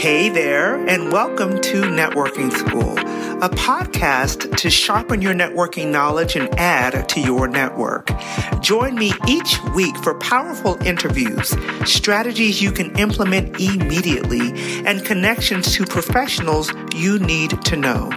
Hey 0.00 0.30
there, 0.30 0.76
and 0.88 1.12
welcome 1.12 1.60
to 1.60 1.82
Networking 1.82 2.50
School, 2.50 2.96
a 3.44 3.50
podcast 3.50 4.56
to 4.56 4.70
sharpen 4.70 5.20
your 5.20 5.34
networking 5.34 5.90
knowledge 5.90 6.36
and 6.36 6.48
add 6.58 7.06
to 7.10 7.20
your 7.20 7.46
network. 7.46 8.10
Join 8.62 8.94
me 8.94 9.12
each 9.28 9.62
week 9.74 9.94
for 9.98 10.14
powerful 10.14 10.78
interviews, 10.86 11.54
strategies 11.84 12.62
you 12.62 12.72
can 12.72 12.98
implement 12.98 13.60
immediately, 13.60 14.52
and 14.86 15.04
connections 15.04 15.74
to 15.74 15.84
professionals 15.84 16.72
you 16.96 17.18
need 17.18 17.60
to 17.66 17.76
know. 17.76 18.10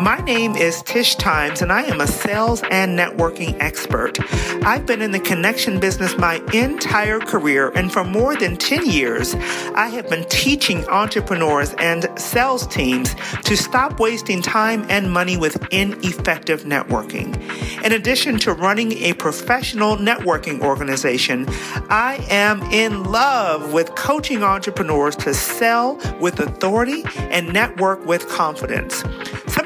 My 0.00 0.20
name 0.26 0.56
is 0.56 0.82
Tish 0.82 1.14
Times, 1.14 1.62
and 1.62 1.72
I 1.72 1.82
am 1.82 2.00
a 2.00 2.06
sales 2.08 2.62
and 2.70 2.98
networking 2.98 3.56
expert. 3.60 4.18
I've 4.64 4.86
been 4.86 5.02
in 5.02 5.12
the 5.12 5.20
connection 5.20 5.78
business 5.78 6.18
my 6.18 6.42
entire 6.52 7.20
career, 7.20 7.70
and 7.76 7.92
for 7.92 8.02
more 8.02 8.34
than 8.34 8.56
10 8.56 8.86
years, 8.86 9.36
I 9.74 9.88
have 9.88 10.08
been 10.08 10.24
teaching 10.24 10.84
entrepreneurs 10.88 11.27
and 11.30 12.08
sales 12.18 12.66
teams 12.66 13.14
to 13.44 13.56
stop 13.56 14.00
wasting 14.00 14.40
time 14.40 14.84
and 14.88 15.12
money 15.12 15.36
with 15.36 15.62
ineffective 15.70 16.62
networking. 16.62 17.36
In 17.84 17.92
addition 17.92 18.38
to 18.38 18.52
running 18.52 18.92
a 18.92 19.12
professional 19.12 19.96
networking 19.96 20.60
organization, 20.60 21.46
I 21.90 22.24
am 22.30 22.62
in 22.72 23.04
love 23.04 23.72
with 23.72 23.94
coaching 23.94 24.42
entrepreneurs 24.42 25.16
to 25.16 25.34
sell 25.34 26.00
with 26.20 26.40
authority 26.40 27.04
and 27.16 27.52
network 27.52 28.04
with 28.06 28.28
confidence. 28.28 29.02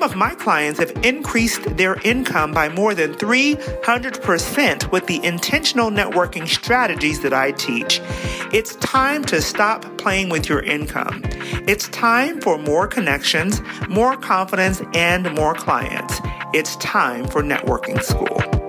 Some 0.03 0.11
of 0.11 0.17
my 0.17 0.35
clients 0.35 0.81
have 0.81 0.91
increased 1.05 1.77
their 1.77 1.95
income 2.03 2.51
by 2.51 2.69
more 2.69 2.93
than 2.93 3.15
300% 3.15 4.91
with 4.91 5.07
the 5.07 5.25
intentional 5.25 5.93
networking 5.93 6.49
strategies 6.49 7.21
that 7.21 7.33
I 7.33 7.53
teach. 7.53 8.01
It's 8.53 8.75
time 8.77 9.23
to 9.27 9.41
stop 9.41 9.85
playing 9.99 10.29
with 10.31 10.49
your 10.49 10.61
income. 10.65 11.23
It's 11.69 11.87
time 11.91 12.41
for 12.41 12.59
more 12.59 12.89
connections, 12.89 13.63
more 13.89 14.17
confidence, 14.17 14.83
and 14.93 15.33
more 15.37 15.55
clients. 15.55 16.19
It's 16.53 16.75
time 16.79 17.29
for 17.29 17.41
networking 17.45 18.03
school. 18.03 18.62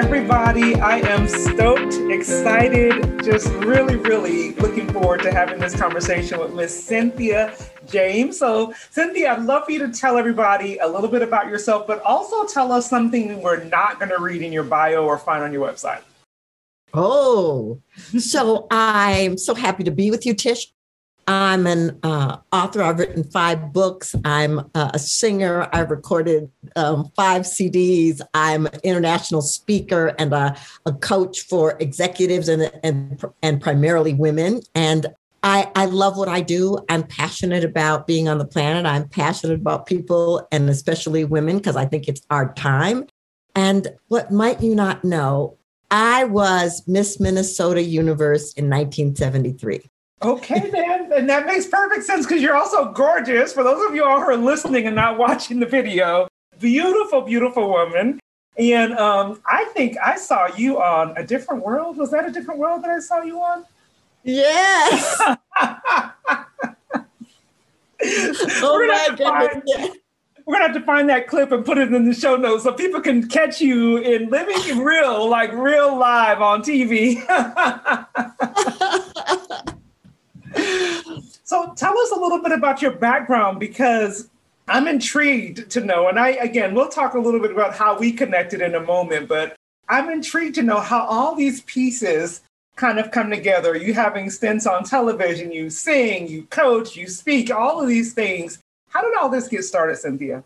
Everybody. 0.00 0.74
I 0.76 0.96
am 1.10 1.28
stoked, 1.28 1.92
excited, 2.10 3.22
just 3.22 3.48
really, 3.56 3.96
really 3.96 4.54
looking 4.54 4.90
forward 4.90 5.20
to 5.24 5.30
having 5.30 5.60
this 5.60 5.76
conversation 5.78 6.40
with 6.40 6.54
Miss 6.54 6.86
Cynthia 6.86 7.54
James. 7.86 8.38
So, 8.38 8.72
Cynthia, 8.88 9.34
I'd 9.34 9.42
love 9.42 9.66
for 9.66 9.72
you 9.72 9.78
to 9.80 9.92
tell 9.92 10.16
everybody 10.16 10.78
a 10.78 10.88
little 10.88 11.10
bit 11.10 11.20
about 11.20 11.48
yourself, 11.48 11.86
but 11.86 12.00
also 12.00 12.46
tell 12.46 12.72
us 12.72 12.88
something 12.88 13.42
we're 13.42 13.62
not 13.64 13.98
going 13.98 14.08
to 14.08 14.18
read 14.18 14.40
in 14.40 14.54
your 14.54 14.64
bio 14.64 15.04
or 15.04 15.18
find 15.18 15.44
on 15.44 15.52
your 15.52 15.68
website. 15.68 16.00
Oh, 16.94 17.82
so 18.18 18.68
I'm 18.70 19.36
so 19.36 19.54
happy 19.54 19.84
to 19.84 19.90
be 19.90 20.10
with 20.10 20.24
you, 20.24 20.32
Tish. 20.32 20.72
I'm 21.30 21.68
an 21.68 21.96
uh, 22.02 22.38
author. 22.50 22.82
I've 22.82 22.98
written 22.98 23.22
five 23.22 23.72
books. 23.72 24.16
I'm 24.24 24.68
uh, 24.74 24.90
a 24.92 24.98
singer. 24.98 25.68
I've 25.72 25.92
recorded 25.92 26.50
um, 26.74 27.12
five 27.14 27.42
CDs. 27.42 28.20
I'm 28.34 28.66
an 28.66 28.80
international 28.82 29.40
speaker 29.40 30.12
and 30.18 30.32
a, 30.32 30.56
a 30.86 30.92
coach 30.92 31.42
for 31.42 31.76
executives 31.78 32.48
and, 32.48 32.68
and, 32.82 33.24
and 33.44 33.60
primarily 33.60 34.12
women. 34.12 34.62
And 34.74 35.14
I, 35.44 35.70
I 35.76 35.84
love 35.84 36.16
what 36.16 36.28
I 36.28 36.40
do. 36.40 36.78
I'm 36.88 37.04
passionate 37.04 37.62
about 37.62 38.08
being 38.08 38.28
on 38.28 38.38
the 38.38 38.44
planet. 38.44 38.84
I'm 38.84 39.08
passionate 39.08 39.54
about 39.54 39.86
people 39.86 40.48
and 40.50 40.68
especially 40.68 41.22
women 41.24 41.58
because 41.58 41.76
I 41.76 41.86
think 41.86 42.08
it's 42.08 42.22
our 42.30 42.52
time. 42.54 43.06
And 43.54 43.86
what 44.08 44.32
might 44.32 44.60
you 44.60 44.74
not 44.74 45.04
know, 45.04 45.58
I 45.92 46.24
was 46.24 46.82
Miss 46.88 47.20
Minnesota 47.20 47.82
Universe 47.82 48.52
in 48.54 48.68
1973. 48.68 49.89
Okay, 50.22 50.68
then. 50.70 51.10
and 51.12 51.28
that 51.30 51.46
makes 51.46 51.66
perfect 51.66 52.04
sense 52.04 52.26
because 52.26 52.42
you're 52.42 52.56
also 52.56 52.92
gorgeous. 52.92 53.54
For 53.54 53.64
those 53.64 53.88
of 53.88 53.94
you 53.94 54.04
all 54.04 54.20
who 54.20 54.26
are 54.26 54.36
listening 54.36 54.86
and 54.86 54.94
not 54.94 55.16
watching 55.16 55.60
the 55.60 55.66
video, 55.66 56.28
beautiful, 56.58 57.22
beautiful 57.22 57.70
woman. 57.70 58.20
And 58.58 58.92
um, 58.98 59.40
I 59.46 59.64
think 59.72 59.96
I 60.04 60.16
saw 60.16 60.54
you 60.54 60.82
on 60.82 61.16
A 61.16 61.24
Different 61.24 61.64
World. 61.64 61.96
Was 61.96 62.10
that 62.10 62.28
A 62.28 62.30
Different 62.30 62.60
World 62.60 62.84
that 62.84 62.90
I 62.90 63.00
saw 63.00 63.22
you 63.22 63.40
on? 63.40 63.64
Yes. 64.22 65.18
oh 68.62 68.86
my 68.86 69.08
goodness. 69.16 69.96
We're 70.44 70.54
gonna 70.54 70.72
have 70.72 70.74
to 70.74 70.84
find 70.84 71.08
that 71.08 71.28
clip 71.28 71.52
and 71.52 71.64
put 71.64 71.78
it 71.78 71.92
in 71.92 72.06
the 72.06 72.14
show 72.14 72.36
notes 72.36 72.64
so 72.64 72.72
people 72.72 73.00
can 73.00 73.28
catch 73.28 73.60
you 73.60 73.98
in 73.98 74.28
living 74.28 74.84
real, 74.84 75.30
like 75.30 75.52
real 75.52 75.96
live 75.96 76.42
on 76.42 76.62
TV. 76.62 77.24
so 80.54 81.72
tell 81.76 81.98
us 81.98 82.10
a 82.12 82.18
little 82.18 82.42
bit 82.42 82.52
about 82.52 82.82
your 82.82 82.92
background 82.92 83.60
because 83.60 84.28
I'm 84.68 84.86
intrigued 84.88 85.70
to 85.70 85.80
know, 85.80 86.08
and 86.08 86.18
I 86.18 86.30
again 86.30 86.74
we'll 86.74 86.88
talk 86.88 87.14
a 87.14 87.18
little 87.18 87.40
bit 87.40 87.52
about 87.52 87.74
how 87.74 87.98
we 87.98 88.12
connected 88.12 88.60
in 88.60 88.74
a 88.74 88.80
moment, 88.80 89.28
but 89.28 89.56
I'm 89.88 90.08
intrigued 90.08 90.54
to 90.56 90.62
know 90.62 90.80
how 90.80 91.04
all 91.04 91.34
these 91.34 91.62
pieces 91.62 92.42
kind 92.76 92.98
of 92.98 93.10
come 93.10 93.30
together. 93.30 93.76
You 93.76 93.92
having 93.92 94.30
stints 94.30 94.66
on 94.66 94.84
television, 94.84 95.52
you 95.52 95.68
sing, 95.68 96.28
you 96.28 96.44
coach, 96.44 96.96
you 96.96 97.08
speak, 97.08 97.52
all 97.52 97.80
of 97.80 97.88
these 97.88 98.14
things. 98.14 98.58
How 98.88 99.02
did 99.02 99.16
all 99.16 99.28
this 99.28 99.48
get 99.48 99.64
started, 99.64 99.96
Cynthia? 99.96 100.42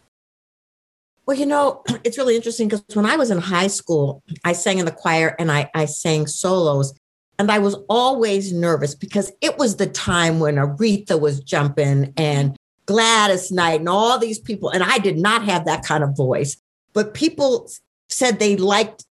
Well, 1.26 1.38
you 1.38 1.46
know, 1.46 1.82
it's 2.04 2.18
really 2.18 2.36
interesting 2.36 2.68
because 2.68 2.84
when 2.94 3.06
I 3.06 3.16
was 3.16 3.30
in 3.30 3.38
high 3.38 3.68
school, 3.68 4.22
I 4.44 4.52
sang 4.52 4.78
in 4.78 4.84
the 4.84 4.92
choir 4.92 5.36
and 5.38 5.50
I, 5.50 5.70
I 5.74 5.84
sang 5.84 6.26
solos. 6.26 6.94
And 7.38 7.50
I 7.50 7.58
was 7.58 7.74
always 7.88 8.52
nervous 8.52 8.94
because 8.94 9.32
it 9.40 9.58
was 9.58 9.76
the 9.76 9.86
time 9.86 10.38
when 10.38 10.56
Aretha 10.56 11.20
was 11.20 11.40
jumping 11.40 12.12
and 12.16 12.56
Gladys 12.86 13.50
Knight 13.50 13.80
and 13.80 13.88
all 13.88 14.18
these 14.18 14.38
people. 14.38 14.70
And 14.70 14.82
I 14.82 14.98
did 14.98 15.18
not 15.18 15.44
have 15.44 15.64
that 15.64 15.84
kind 15.84 16.04
of 16.04 16.16
voice. 16.16 16.56
But 16.92 17.14
people 17.14 17.68
said 18.08 18.38
they 18.38 18.56
liked 18.56 19.04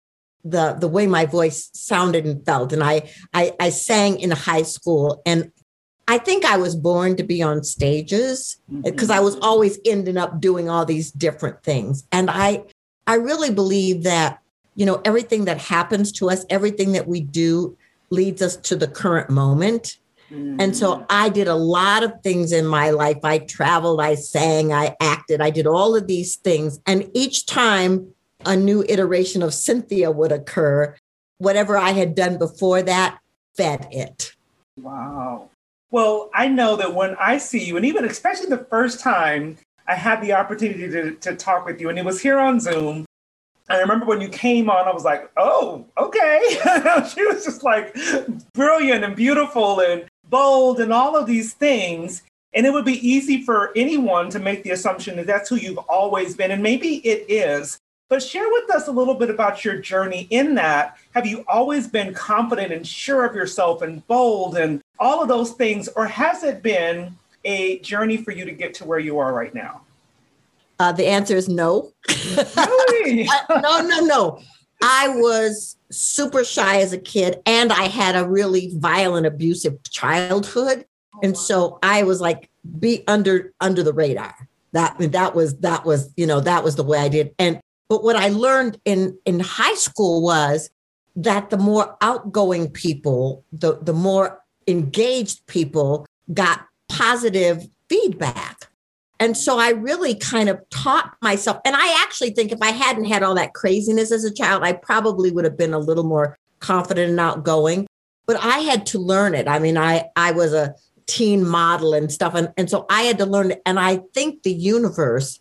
the 0.44 0.74
the 0.74 0.88
way 0.88 1.06
my 1.06 1.26
voice 1.26 1.70
sounded 1.72 2.24
and 2.26 2.44
felt. 2.44 2.72
And 2.72 2.82
I 2.82 3.10
I, 3.32 3.52
I 3.58 3.70
sang 3.70 4.20
in 4.20 4.30
high 4.30 4.62
school. 4.62 5.22
And 5.24 5.52
I 6.08 6.18
think 6.18 6.44
I 6.44 6.56
was 6.56 6.74
born 6.74 7.16
to 7.16 7.22
be 7.22 7.42
on 7.42 7.62
stages 7.62 8.58
because 8.82 9.08
mm-hmm. 9.08 9.18
I 9.18 9.20
was 9.20 9.36
always 9.36 9.78
ending 9.84 10.16
up 10.16 10.40
doing 10.40 10.68
all 10.68 10.84
these 10.84 11.10
different 11.12 11.62
things. 11.62 12.04
And 12.12 12.28
I 12.30 12.64
I 13.06 13.14
really 13.14 13.50
believe 13.50 14.02
that, 14.02 14.40
you 14.74 14.84
know, 14.84 15.00
everything 15.04 15.46
that 15.46 15.58
happens 15.58 16.12
to 16.12 16.28
us, 16.28 16.44
everything 16.50 16.92
that 16.92 17.06
we 17.06 17.20
do 17.20 17.76
leads 18.10 18.42
us 18.42 18.56
to 18.56 18.76
the 18.76 18.88
current 18.88 19.30
moment. 19.30 19.98
Mm-hmm. 20.30 20.60
And 20.60 20.76
so 20.76 20.98
mm. 20.98 21.06
I 21.10 21.28
did 21.28 21.48
a 21.48 21.54
lot 21.54 22.02
of 22.02 22.12
things 22.22 22.52
in 22.52 22.66
my 22.66 22.90
life. 22.90 23.18
I 23.24 23.38
traveled, 23.38 24.00
I 24.00 24.14
sang, 24.14 24.72
I 24.72 24.96
acted, 25.00 25.40
I 25.40 25.50
did 25.50 25.66
all 25.66 25.96
of 25.96 26.06
these 26.06 26.36
things. 26.36 26.80
And 26.86 27.10
each 27.14 27.46
time 27.46 28.14
a 28.46 28.56
new 28.56 28.84
iteration 28.88 29.42
of 29.42 29.52
Cynthia 29.52 30.10
would 30.10 30.32
occur, 30.32 30.96
whatever 31.38 31.76
I 31.76 31.90
had 31.90 32.14
done 32.14 32.38
before 32.38 32.82
that 32.82 33.18
fed 33.56 33.88
it. 33.90 34.34
Wow. 34.76 35.50
Well, 35.90 36.30
I 36.32 36.46
know 36.48 36.76
that 36.76 36.94
when 36.94 37.16
I 37.18 37.38
see 37.38 37.64
you, 37.64 37.76
and 37.76 37.84
even 37.84 38.04
especially 38.04 38.46
the 38.46 38.66
first 38.70 39.00
time 39.00 39.58
I 39.88 39.96
had 39.96 40.22
the 40.22 40.34
opportunity 40.34 40.88
to, 40.88 41.12
to 41.16 41.34
talk 41.34 41.66
with 41.66 41.80
you, 41.80 41.88
and 41.88 41.98
it 41.98 42.04
was 42.04 42.20
here 42.20 42.38
on 42.38 42.60
Zoom, 42.60 43.04
I 43.70 43.78
remember 43.78 44.04
when 44.04 44.20
you 44.20 44.28
came 44.28 44.68
on, 44.68 44.88
I 44.88 44.92
was 44.92 45.04
like, 45.04 45.30
oh, 45.36 45.86
okay. 45.96 46.40
she 47.14 47.24
was 47.24 47.44
just 47.44 47.62
like 47.62 47.96
brilliant 48.52 49.04
and 49.04 49.14
beautiful 49.14 49.80
and 49.80 50.04
bold 50.28 50.80
and 50.80 50.92
all 50.92 51.16
of 51.16 51.26
these 51.26 51.54
things. 51.54 52.22
And 52.52 52.66
it 52.66 52.72
would 52.72 52.84
be 52.84 53.06
easy 53.08 53.42
for 53.42 53.70
anyone 53.76 54.28
to 54.30 54.40
make 54.40 54.64
the 54.64 54.70
assumption 54.70 55.16
that 55.16 55.26
that's 55.26 55.48
who 55.48 55.54
you've 55.54 55.78
always 55.78 56.34
been. 56.36 56.50
And 56.50 56.62
maybe 56.62 56.96
it 57.06 57.26
is. 57.28 57.78
But 58.08 58.24
share 58.24 58.50
with 58.50 58.68
us 58.72 58.88
a 58.88 58.92
little 58.92 59.14
bit 59.14 59.30
about 59.30 59.64
your 59.64 59.76
journey 59.76 60.26
in 60.30 60.56
that. 60.56 60.96
Have 61.14 61.26
you 61.26 61.44
always 61.46 61.86
been 61.86 62.12
confident 62.12 62.72
and 62.72 62.84
sure 62.84 63.24
of 63.24 63.36
yourself 63.36 63.82
and 63.82 64.04
bold 64.08 64.56
and 64.56 64.82
all 64.98 65.22
of 65.22 65.28
those 65.28 65.52
things? 65.52 65.86
Or 65.94 66.06
has 66.06 66.42
it 66.42 66.60
been 66.60 67.16
a 67.44 67.78
journey 67.78 68.16
for 68.16 68.32
you 68.32 68.44
to 68.44 68.50
get 68.50 68.74
to 68.74 68.84
where 68.84 68.98
you 68.98 69.20
are 69.20 69.32
right 69.32 69.54
now? 69.54 69.82
Uh, 70.80 70.92
the 70.92 71.06
answer 71.06 71.36
is 71.36 71.46
no. 71.46 71.92
Really? 72.56 73.28
no, 73.50 73.82
no, 73.82 74.00
no. 74.00 74.40
I 74.82 75.08
was 75.08 75.76
super 75.90 76.42
shy 76.42 76.80
as 76.80 76.94
a 76.94 76.98
kid, 76.98 77.42
and 77.44 77.70
I 77.70 77.82
had 77.82 78.16
a 78.16 78.26
really 78.26 78.72
violent, 78.76 79.26
abusive 79.26 79.78
childhood, 79.90 80.86
and 81.22 81.36
so 81.36 81.78
I 81.82 82.02
was 82.04 82.22
like 82.22 82.48
be 82.78 83.04
under 83.06 83.52
under 83.60 83.82
the 83.82 83.92
radar. 83.92 84.34
That 84.72 84.96
that 85.12 85.34
was 85.34 85.58
that 85.58 85.84
was 85.84 86.14
you 86.16 86.26
know 86.26 86.40
that 86.40 86.64
was 86.64 86.76
the 86.76 86.84
way 86.84 86.98
I 86.98 87.08
did. 87.08 87.34
And 87.38 87.60
but 87.90 88.02
what 88.02 88.16
I 88.16 88.28
learned 88.28 88.80
in 88.86 89.18
in 89.26 89.38
high 89.38 89.74
school 89.74 90.22
was 90.22 90.70
that 91.14 91.50
the 91.50 91.58
more 91.58 91.94
outgoing 92.00 92.70
people, 92.70 93.44
the 93.52 93.76
the 93.82 93.92
more 93.92 94.40
engaged 94.66 95.46
people 95.46 96.06
got 96.32 96.64
positive 96.88 97.68
feedback. 97.90 98.69
And 99.20 99.36
so 99.36 99.58
I 99.58 99.70
really 99.70 100.14
kind 100.14 100.48
of 100.48 100.58
taught 100.70 101.14
myself. 101.20 101.58
And 101.66 101.76
I 101.76 102.02
actually 102.02 102.30
think 102.30 102.50
if 102.50 102.62
I 102.62 102.70
hadn't 102.70 103.04
had 103.04 103.22
all 103.22 103.34
that 103.34 103.52
craziness 103.52 104.10
as 104.10 104.24
a 104.24 104.32
child, 104.32 104.64
I 104.64 104.72
probably 104.72 105.30
would 105.30 105.44
have 105.44 105.58
been 105.58 105.74
a 105.74 105.78
little 105.78 106.04
more 106.04 106.38
confident 106.58 107.10
and 107.10 107.20
outgoing. 107.20 107.86
but 108.26 108.42
I 108.42 108.58
had 108.58 108.86
to 108.86 108.98
learn 108.98 109.34
it. 109.34 109.46
I 109.46 109.58
mean, 109.58 109.76
I 109.76 110.04
I 110.16 110.32
was 110.32 110.52
a 110.52 110.74
teen 111.06 111.46
model 111.46 111.92
and 111.94 112.10
stuff, 112.10 112.34
and, 112.34 112.52
and 112.56 112.70
so 112.70 112.86
I 112.88 113.02
had 113.02 113.18
to 113.18 113.26
learn 113.26 113.50
it. 113.52 113.62
And 113.66 113.78
I 113.78 114.00
think 114.14 114.42
the 114.42 114.52
universe 114.52 115.40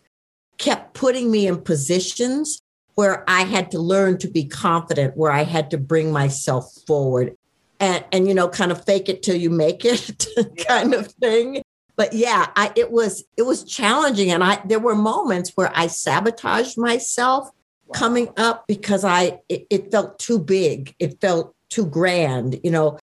kept 0.58 0.94
putting 0.94 1.30
me 1.30 1.46
in 1.46 1.62
positions 1.62 2.60
where 2.96 3.24
I 3.28 3.42
had 3.42 3.70
to 3.70 3.78
learn 3.78 4.18
to 4.18 4.28
be 4.28 4.44
confident, 4.44 5.16
where 5.16 5.32
I 5.32 5.44
had 5.44 5.70
to 5.70 5.78
bring 5.78 6.12
myself 6.12 6.72
forward 6.86 7.34
and, 7.80 8.04
and 8.12 8.28
you 8.28 8.34
know, 8.34 8.48
kind 8.48 8.70
of 8.70 8.84
fake 8.84 9.08
it 9.08 9.22
till 9.22 9.36
you 9.36 9.50
make 9.50 9.84
it 9.84 10.26
kind 10.68 10.92
of 10.92 11.06
thing. 11.12 11.62
But 12.00 12.14
yeah, 12.14 12.46
I, 12.56 12.72
it 12.76 12.90
was 12.90 13.24
it 13.36 13.42
was 13.42 13.62
challenging, 13.62 14.30
and 14.30 14.42
I 14.42 14.62
there 14.64 14.78
were 14.78 14.94
moments 14.94 15.50
where 15.54 15.70
I 15.74 15.88
sabotaged 15.88 16.78
myself 16.78 17.50
wow. 17.84 17.92
coming 17.92 18.30
up 18.38 18.66
because 18.66 19.04
I 19.04 19.40
it, 19.50 19.66
it 19.68 19.90
felt 19.90 20.18
too 20.18 20.38
big, 20.38 20.94
it 20.98 21.20
felt 21.20 21.54
too 21.68 21.84
grand. 21.84 22.58
You 22.64 22.70
know, 22.70 22.98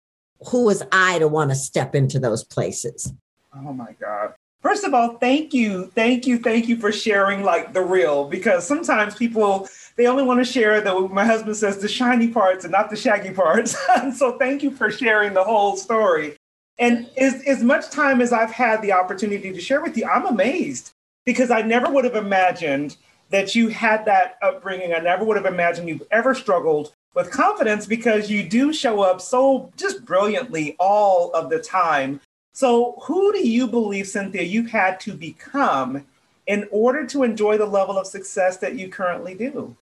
who 0.49 0.65
was 0.65 0.83
I 0.93 1.19
to 1.19 1.29
want 1.29 1.51
to 1.51 1.57
step 1.57 1.95
into 1.95 2.19
those 2.19 2.43
places? 2.43 3.13
Oh 3.55 3.75
my 3.75 3.95
God. 4.01 4.33
First 4.63 4.85
of 4.85 4.95
all, 4.95 5.19
thank 5.19 5.53
you. 5.53 5.93
Thank 5.95 6.27
you. 6.27 6.39
Thank 6.39 6.67
you 6.67 6.79
for 6.79 6.91
sharing 6.91 7.43
like 7.43 7.75
the 7.75 7.83
real 7.83 8.27
because 8.27 8.67
sometimes 8.67 9.15
people 9.15 9.69
they 9.97 10.07
only 10.07 10.23
want 10.23 10.41
to 10.41 10.51
share 10.51 10.81
the 10.81 11.01
my 11.09 11.27
husband 11.27 11.59
says 11.59 11.77
the 11.77 11.89
shiny 11.89 12.29
parts 12.29 12.65
and 12.65 12.73
not 12.73 12.89
the 12.89 12.97
shaggy 12.97 13.33
parts. 13.33 13.77
so 14.17 14.39
thank 14.39 14.63
you 14.63 14.71
for 14.71 14.91
sharing 14.91 15.35
the 15.35 15.45
whole 15.45 15.77
story. 15.77 16.39
And 16.79 17.09
as, 17.17 17.43
as 17.47 17.63
much 17.63 17.91
time 17.91 18.21
as 18.21 18.33
I've 18.33 18.51
had 18.51 18.83
the 18.83 18.93
opportunity 18.93 19.53
to 19.53 19.61
share 19.61 19.81
with 19.81 19.97
you, 19.97 20.07
I'm 20.07 20.27
amazed 20.27 20.93
because 21.25 21.51
I 21.51 21.63
never 21.63 21.91
would 21.91 22.05
have 22.05 22.17
imagined 22.17 22.97
that 23.31 23.55
you 23.55 23.69
had 23.69 24.05
that 24.05 24.39
upbringing. 24.43 24.93
I 24.93 24.99
never 24.99 25.25
would 25.25 25.37
have 25.37 25.47
imagined 25.47 25.89
you've 25.89 26.07
ever 26.11 26.35
struggled 26.35 26.93
with 27.15 27.31
confidence 27.31 27.87
because 27.87 28.31
you 28.31 28.49
do 28.49 28.73
show 28.73 29.01
up 29.01 29.21
so 29.21 29.73
just 29.77 30.05
brilliantly 30.05 30.77
all 30.79 31.33
of 31.33 31.51
the 31.51 31.59
time. 31.59 32.21
So, 32.53 32.97
who 33.03 33.33
do 33.33 33.47
you 33.47 33.67
believe, 33.67 34.07
Cynthia, 34.07 34.43
you've 34.43 34.71
had 34.71 35.01
to 35.01 35.13
become 35.13 36.07
in 36.47 36.69
order 36.71 37.07
to 37.07 37.23
enjoy 37.23 37.59
the 37.59 37.67
level 37.67 37.99
of 37.99 38.07
success 38.07 38.59
that 38.59 38.77
you 38.77 38.89
currently 38.89 39.35
do? 39.35 39.77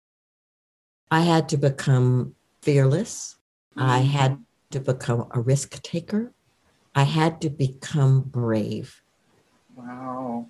I 1.11 1.21
had 1.21 1.49
to 1.51 1.57
become 1.57 2.35
fearless. 2.63 3.37
Mm-hmm. 3.77 3.91
I 3.91 3.99
had 3.99 4.45
to 4.71 4.81
become 4.81 5.29
a 5.33 5.41
risk 5.41 5.81
taker. 5.83 6.33
I 6.95 7.03
had 7.03 7.41
to 7.43 7.51
become 7.51 8.21
brave. 8.23 9.03
Wow. 9.75 10.47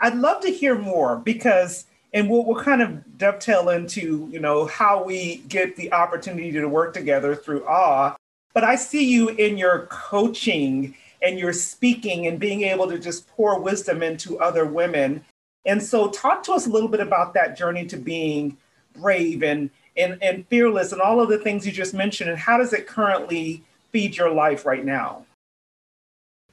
I'd 0.00 0.14
love 0.14 0.42
to 0.42 0.50
hear 0.50 0.76
more 0.76 1.16
because, 1.16 1.86
and 2.12 2.28
we'll, 2.28 2.44
we'll 2.44 2.62
kind 2.62 2.82
of 2.82 3.18
dovetail 3.18 3.70
into, 3.70 4.28
you 4.30 4.38
know, 4.38 4.66
how 4.66 5.02
we 5.02 5.38
get 5.48 5.76
the 5.76 5.92
opportunity 5.92 6.52
to 6.52 6.68
work 6.68 6.92
together 6.92 7.34
through 7.34 7.66
AWE. 7.66 8.16
But 8.52 8.64
I 8.64 8.76
see 8.76 9.10
you 9.10 9.30
in 9.30 9.56
your 9.56 9.86
coaching 9.90 10.94
and 11.22 11.38
your 11.38 11.52
speaking 11.52 12.26
and 12.26 12.38
being 12.38 12.62
able 12.62 12.88
to 12.88 12.98
just 12.98 13.26
pour 13.28 13.58
wisdom 13.58 14.02
into 14.02 14.38
other 14.38 14.66
women. 14.66 15.24
And 15.64 15.82
so 15.82 16.08
talk 16.08 16.42
to 16.44 16.52
us 16.52 16.66
a 16.66 16.70
little 16.70 16.88
bit 16.88 17.00
about 17.00 17.34
that 17.34 17.56
journey 17.56 17.86
to 17.86 17.96
being 17.96 18.56
brave 18.94 19.42
and 19.42 19.70
and, 19.96 20.22
and 20.22 20.46
fearless 20.48 20.92
and 20.92 21.00
all 21.00 21.20
of 21.22 21.28
the 21.30 21.38
things 21.38 21.66
you 21.66 21.72
just 21.72 21.94
mentioned 21.94 22.28
and 22.28 22.38
how 22.38 22.58
does 22.58 22.74
it 22.74 22.86
currently 22.86 23.62
feed 23.92 24.14
your 24.14 24.30
life 24.30 24.66
right 24.66 24.84
now 24.84 25.24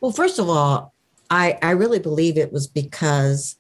well 0.03 0.11
first 0.11 0.37
of 0.37 0.47
all 0.47 0.93
i 1.31 1.57
i 1.63 1.71
really 1.71 1.99
believe 1.99 2.37
it 2.37 2.53
was 2.53 2.67
because 2.67 3.55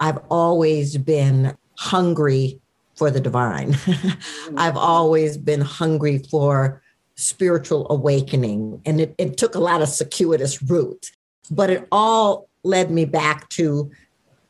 i've 0.00 0.18
always 0.30 0.96
been 0.96 1.54
hungry 1.76 2.58
for 2.94 3.10
the 3.10 3.20
divine 3.20 3.72
mm-hmm. 3.74 4.58
i've 4.58 4.78
always 4.78 5.36
been 5.36 5.60
hungry 5.60 6.18
for 6.30 6.80
spiritual 7.22 7.86
awakening 7.90 8.80
and 8.84 9.00
it, 9.00 9.14
it 9.18 9.36
took 9.36 9.54
a 9.54 9.60
lot 9.60 9.82
of 9.82 9.88
circuitous 9.88 10.62
route, 10.62 11.10
but 11.50 11.70
it 11.70 11.86
all 11.92 12.48
led 12.64 12.90
me 12.90 13.04
back 13.04 13.48
to 13.50 13.90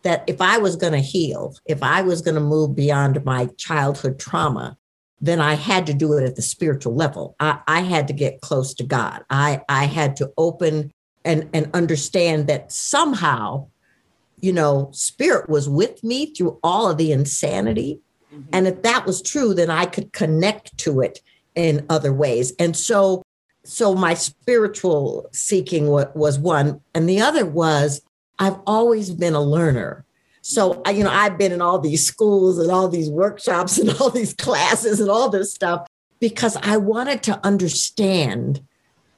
that 0.02 0.25
if 0.26 0.40
I 0.40 0.58
was 0.58 0.75
going 0.75 0.94
to 0.94 0.99
heal, 0.99 1.55
if 1.67 1.82
I 1.82 2.02
was 2.02 2.23
going 2.23 2.35
to 2.35 2.40
move 2.40 2.75
beyond 2.75 3.25
my 3.25 3.46
childhood 3.56 4.19
trauma, 4.19 4.76
then 5.20 5.40
I 5.40 5.55
had 5.55 5.87
to 5.87 5.94
do 5.94 6.14
it 6.14 6.25
at 6.25 6.35
the 6.35 6.43
spiritual 6.43 6.94
level. 6.94 7.37
I, 7.38 7.61
I 7.69 7.81
had 7.82 8.08
to 8.08 8.12
get 8.12 8.40
close 8.40 8.75
to 8.75 8.85
God. 8.85 9.23
I, 9.31 9.61
I 9.69 9.85
had 9.85 10.17
to 10.17 10.32
open 10.37 10.93
and, 11.24 11.48
and 11.52 11.70
understand 11.74 12.46
that 12.48 12.72
somehow, 12.72 13.66
you 14.40 14.52
know, 14.52 14.90
spirit 14.92 15.48
was 15.48 15.69
with 15.69 16.02
me 16.02 16.26
through 16.34 16.58
all 16.62 16.90
of 16.90 16.98
the 16.98 17.12
insanity. 17.12 18.00
Mm-hmm. 18.32 18.48
And 18.52 18.66
if 18.66 18.82
that 18.82 19.06
was 19.06 19.22
true, 19.22 19.54
then 19.54 19.70
I 19.70 19.86
could 19.86 20.12
connect 20.12 20.76
to 20.78 21.00
it 21.00 21.20
in 21.54 21.86
other 21.88 22.12
ways. 22.12 22.52
And 22.58 22.76
so, 22.76 23.22
so 23.64 23.94
my 23.94 24.14
spiritual 24.14 25.28
seeking 25.32 25.86
was 25.88 26.38
one. 26.38 26.80
And 26.94 27.08
the 27.08 27.20
other 27.20 27.46
was 27.46 28.02
I've 28.38 28.58
always 28.66 29.10
been 29.10 29.34
a 29.34 29.40
learner. 29.40 30.04
So, 30.40 30.82
you 30.92 31.04
know, 31.04 31.10
I've 31.10 31.38
been 31.38 31.52
in 31.52 31.62
all 31.62 31.78
these 31.78 32.04
schools 32.04 32.58
and 32.58 32.70
all 32.72 32.88
these 32.88 33.08
workshops 33.08 33.78
and 33.78 33.90
all 33.90 34.10
these 34.10 34.34
classes 34.34 34.98
and 34.98 35.10
all 35.10 35.28
this 35.28 35.54
stuff 35.54 35.86
because 36.18 36.56
I 36.62 36.76
wanted 36.76 37.22
to 37.25 37.44
understand 37.44 38.62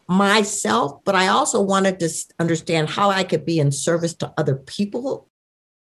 myself, 0.09 1.01
but 1.05 1.15
I 1.15 1.29
also 1.29 1.61
wanted 1.61 2.01
to 2.01 2.11
understand 2.39 2.91
how 2.91 3.11
I 3.11 3.25
could 3.25 3.45
be 3.45 3.59
in 3.59 3.73
service 3.73 4.15
to 4.15 4.33
other 4.37 4.57
people. 4.57 5.29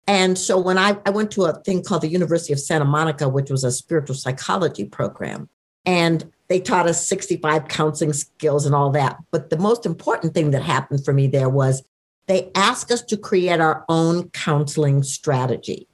And 0.07 0.37
so 0.37 0.59
when 0.59 0.79
I, 0.79 0.99
I 1.07 1.11
went 1.11 1.31
to 1.33 1.45
a 1.45 1.55
thing 1.63 1.83
called 1.83 2.03
the 2.03 2.09
University 2.09 2.53
of 2.53 2.61
Santa 2.61 2.85
Monica, 2.85 3.29
which 3.29 3.51
was 3.51 3.65
a 3.65 3.71
spiritual 3.71 4.17
psychology 4.17 4.85
program, 4.85 5.49
and 5.85 6.31
they 6.49 6.61
taught 6.61 6.89
us 6.89 7.07
65 7.07 7.69
counseling 7.69 8.13
skills 8.13 8.67
and 8.67 8.75
all 8.75 8.91
that. 8.91 9.17
But 9.31 9.51
the 9.51 9.59
most 9.59 9.87
important 9.87 10.35
thing 10.35 10.51
that 10.51 10.63
happened 10.63 11.05
for 11.05 11.13
me 11.13 11.27
there 11.27 11.49
was 11.49 11.83
they 12.27 12.51
asked 12.55 12.91
us 12.91 13.03
to 13.03 13.17
create 13.17 13.61
our 13.61 13.85
own 13.89 14.31
counseling 14.31 15.03
strategy. 15.03 15.89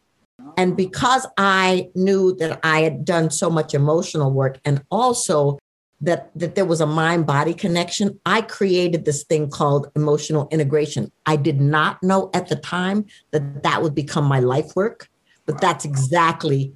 And 0.56 0.76
because 0.76 1.26
I 1.36 1.90
knew 1.94 2.34
that 2.36 2.60
I 2.62 2.80
had 2.80 3.04
done 3.04 3.30
so 3.30 3.50
much 3.50 3.74
emotional 3.74 4.32
work 4.32 4.58
and 4.64 4.82
also 4.90 5.58
that, 6.00 6.30
that 6.36 6.54
there 6.54 6.64
was 6.64 6.80
a 6.80 6.86
mind 6.86 7.26
body 7.26 7.54
connection, 7.54 8.20
I 8.24 8.42
created 8.42 9.04
this 9.04 9.24
thing 9.24 9.50
called 9.50 9.90
emotional 9.96 10.48
integration. 10.50 11.10
I 11.26 11.36
did 11.36 11.60
not 11.60 12.02
know 12.02 12.30
at 12.34 12.48
the 12.48 12.56
time 12.56 13.06
that 13.32 13.62
that 13.62 13.82
would 13.82 13.94
become 13.94 14.24
my 14.24 14.40
life 14.40 14.76
work, 14.76 15.08
but 15.46 15.60
that's 15.60 15.84
exactly 15.84 16.72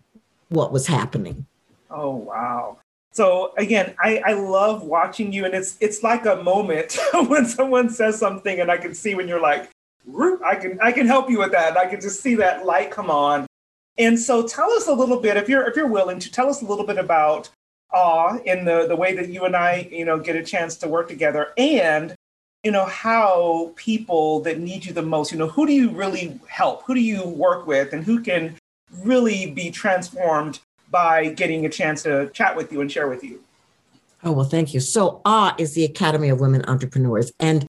what 0.49 0.73
was 0.73 0.87
happening. 0.87 1.47
Oh, 1.91 2.17
wow. 2.17 2.79
So 3.13 3.53
again, 3.59 3.95
I, 4.03 4.23
I 4.25 4.33
love 4.33 4.83
watching 4.83 5.33
you, 5.33 5.45
and 5.45 5.55
it's 5.55 5.77
it's 5.81 6.03
like 6.03 6.25
a 6.25 6.43
moment 6.43 6.99
when 7.29 7.45
someone 7.45 7.91
says 7.91 8.19
something, 8.19 8.59
and 8.61 8.71
I 8.71 8.79
can 8.79 8.95
see 8.95 9.15
when 9.15 9.29
you're 9.29 9.41
like, 9.41 9.71
I 10.45 10.57
can 10.57 10.81
I 10.81 10.93
can 10.93 11.07
help 11.07 11.29
you 11.29 11.39
with 11.39 11.53
that. 11.53 11.77
I 11.77 11.87
can 11.87 12.01
just 12.01 12.23
see 12.23 12.35
that 12.37 12.65
light 12.65 12.91
come 12.91 13.11
on. 13.11 13.47
And 13.99 14.19
so, 14.19 14.47
tell 14.47 14.71
us 14.73 14.89
a 14.89 14.95
little 14.95 15.21
bit, 15.21 15.37
if 15.37 15.49
you're 15.49 15.69
if 15.69 15.77
you're 15.77 15.87
willing 15.87 16.19
to 16.21 16.33
tell 16.33 16.49
us 16.49 16.63
a 16.63 16.65
little 16.65 16.87
bit 16.87 16.97
about 16.97 17.51
AWE 17.95 18.43
in 18.45 18.65
the 18.65 18.87
the 18.87 18.97
way 18.97 19.15
that 19.15 19.29
you 19.29 19.45
and 19.45 19.57
I, 19.57 19.89
you 19.91 20.05
know, 20.05 20.19
get 20.19 20.37
a 20.37 20.43
chance 20.43 20.77
to 20.79 20.89
work 20.89 21.09
together, 21.09 21.53
and 21.57 22.15
you 22.63 22.71
know 22.71 22.85
how 22.85 23.73
people 23.77 24.41
that 24.41 24.61
need 24.61 24.85
you 24.85 24.93
the 24.93 25.03
most, 25.03 25.33
you 25.33 25.39
know, 25.39 25.49
who 25.49 25.67
do 25.67 25.73
you 25.73 25.91
really 25.91 26.39
help? 26.49 26.85
Who 26.85 26.95
do 26.95 27.01
you 27.01 27.27
work 27.27 27.67
with, 27.67 27.93
and 27.93 28.05
who 28.05 28.21
can 28.21 28.57
really 29.01 29.51
be 29.51 29.71
transformed 29.71 30.61
by 30.93 31.31
getting 31.31 31.67
a 31.67 31.69
chance 31.69 32.03
to 32.05 32.31
chat 32.31 32.55
with 32.57 32.71
you 32.71 32.81
and 32.81 32.93
share 32.93 33.09
with 33.09 33.25
you. 33.25 33.41
Oh, 34.23 34.31
well, 34.31 34.45
thank 34.45 34.73
you. 34.73 34.79
So, 34.79 35.21
AWE 35.25 35.55
is 35.59 35.75
the 35.75 35.85
Academy 35.85 36.29
of 36.29 36.39
Women 36.39 36.65
Entrepreneurs. 36.69 37.33
And 37.41 37.67